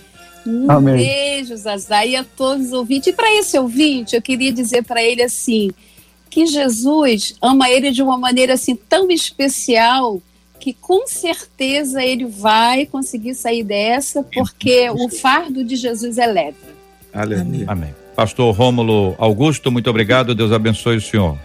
[0.46, 0.96] Um Amém.
[0.96, 3.08] beijo, Zazá, e a todos os ouvintes.
[3.08, 5.70] E para esse ouvinte, eu queria dizer para ele assim,
[6.28, 10.20] que Jesus ama ele de uma maneira assim tão especial
[10.60, 16.56] que com certeza ele vai conseguir sair dessa, porque o fardo de Jesus é leve.
[17.12, 17.66] Aleluia.
[17.68, 17.94] Amém.
[18.16, 20.34] Pastor Rômulo Augusto, muito obrigado.
[20.34, 21.38] Deus abençoe o senhor.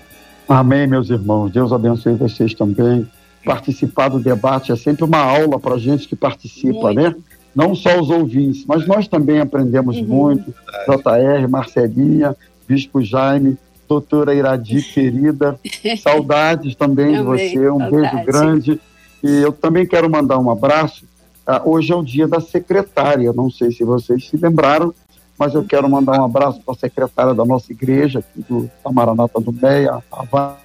[0.47, 1.51] Amém, meus irmãos.
[1.51, 3.07] Deus abençoe vocês também.
[3.43, 7.01] Participar do debate é sempre uma aula para a gente que participa, muito.
[7.01, 7.15] né?
[7.59, 10.05] Não só os ouvintes, mas nós também aprendemos uhum.
[10.05, 10.55] muito.
[10.87, 12.33] JR, Marcelinha,
[12.65, 15.59] Bispo Jaime, doutora Iradi, querida.
[16.01, 17.69] Saudades também de você.
[17.69, 17.91] Um Saudade.
[17.91, 18.81] beijo grande.
[19.21, 21.03] E eu também quero mandar um abraço.
[21.45, 24.93] Ah, hoje é o dia da secretária, não sei se vocês se lembraram,
[25.37, 29.41] mas eu quero mandar um abraço para a secretária da nossa igreja, aqui do Maranata
[29.41, 30.55] do Meia, a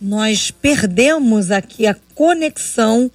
[0.00, 3.10] Nós perdemos aqui a conexão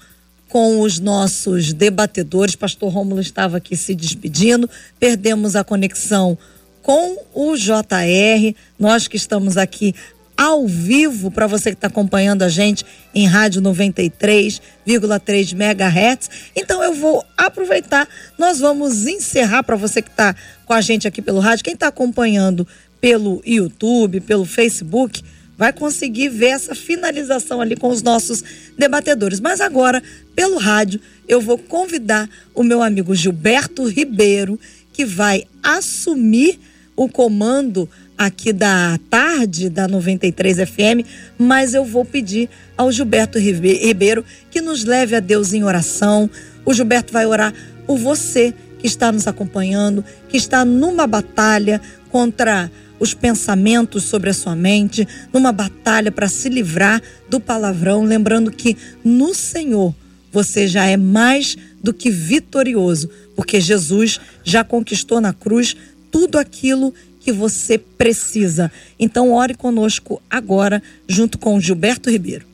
[0.53, 2.55] com os nossos debatedores.
[2.55, 6.37] Pastor Rômulo estava aqui se despedindo, perdemos a conexão
[6.83, 8.53] com o JR.
[8.77, 9.95] Nós que estamos aqui
[10.37, 12.85] ao vivo para você que está acompanhando a gente
[13.15, 16.29] em rádio 93,3 MHz.
[16.55, 20.35] Então eu vou aproveitar, nós vamos encerrar para você que está
[20.67, 22.67] com a gente aqui pelo rádio, quem está acompanhando
[23.01, 25.23] pelo YouTube, pelo Facebook,
[25.63, 28.43] vai conseguir ver essa finalização ali com os nossos
[28.77, 29.39] debatedores.
[29.39, 30.03] Mas agora,
[30.35, 34.59] pelo rádio, eu vou convidar o meu amigo Gilberto Ribeiro,
[34.91, 36.59] que vai assumir
[36.97, 41.07] o comando aqui da tarde da 93 FM,
[41.39, 46.29] mas eu vou pedir ao Gilberto Ribeiro que nos leve a Deus em oração.
[46.65, 47.53] O Gilberto vai orar
[47.87, 51.79] por você que está nos acompanhando, que está numa batalha
[52.11, 52.69] contra
[52.99, 58.77] os pensamentos sobre a sua mente, numa batalha para se livrar do palavrão, lembrando que
[59.03, 59.93] no Senhor
[60.31, 65.75] você já é mais do que vitorioso, porque Jesus já conquistou na cruz
[66.11, 68.71] tudo aquilo que você precisa.
[68.99, 72.45] Então, ore conosco agora, junto com Gilberto Ribeiro.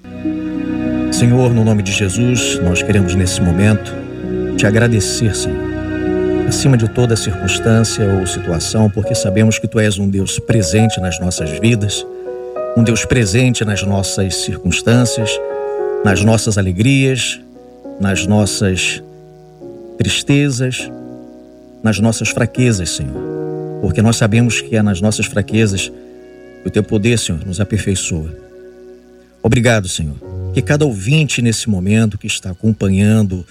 [1.11, 3.91] Senhor, no nome de Jesus, nós queremos nesse momento
[4.57, 5.68] te agradecer, Senhor.
[6.49, 11.19] Acima de toda circunstância ou situação, porque sabemos que tu és um Deus presente nas
[11.19, 12.03] nossas vidas,
[12.75, 15.29] um Deus presente nas nossas circunstâncias,
[16.03, 17.39] nas nossas alegrias,
[18.01, 18.99] nas nossas
[19.95, 20.91] tristezas,
[21.83, 23.79] nas nossas fraquezas, Senhor.
[23.79, 25.91] Porque nós sabemos que é nas nossas fraquezas
[26.63, 28.35] que o teu poder, Senhor, nos aperfeiçoa.
[29.43, 30.15] Obrigado, Senhor.
[30.51, 33.45] Que cada ouvinte nesse momento que está acompanhando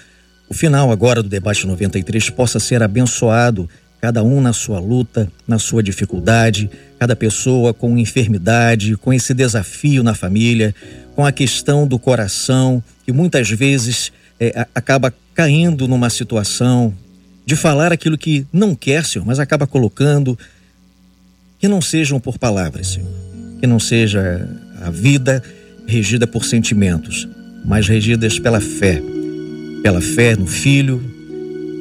[0.49, 3.69] o final agora do debate 93 possa ser abençoado,
[4.01, 10.01] cada um na sua luta, na sua dificuldade, cada pessoa com enfermidade, com esse desafio
[10.01, 10.73] na família,
[11.15, 16.93] com a questão do coração, que muitas vezes é, acaba caindo numa situação
[17.45, 20.37] de falar aquilo que não quer, Senhor, mas acaba colocando.
[21.59, 23.09] Que não sejam por palavras, Senhor.
[23.59, 24.47] Que não seja
[24.81, 25.43] a vida
[25.85, 27.27] regida por sentimentos,
[27.65, 29.01] mas regidas pela fé.
[29.81, 31.01] Pela fé no Filho,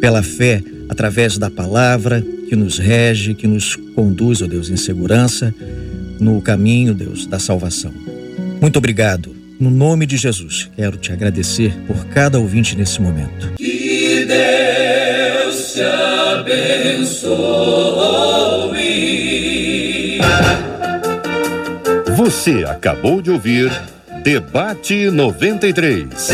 [0.01, 4.76] pela fé através da palavra que nos rege, que nos conduz, ó oh Deus, em
[4.76, 5.55] segurança
[6.18, 7.92] no caminho, Deus, da salvação.
[8.61, 9.36] Muito obrigado.
[9.61, 13.55] No nome de Jesus, quero te agradecer por cada ouvinte nesse momento.
[13.57, 17.28] Que Deus te abençoe.
[22.16, 23.70] Você acabou de ouvir
[24.22, 26.28] Debate 93.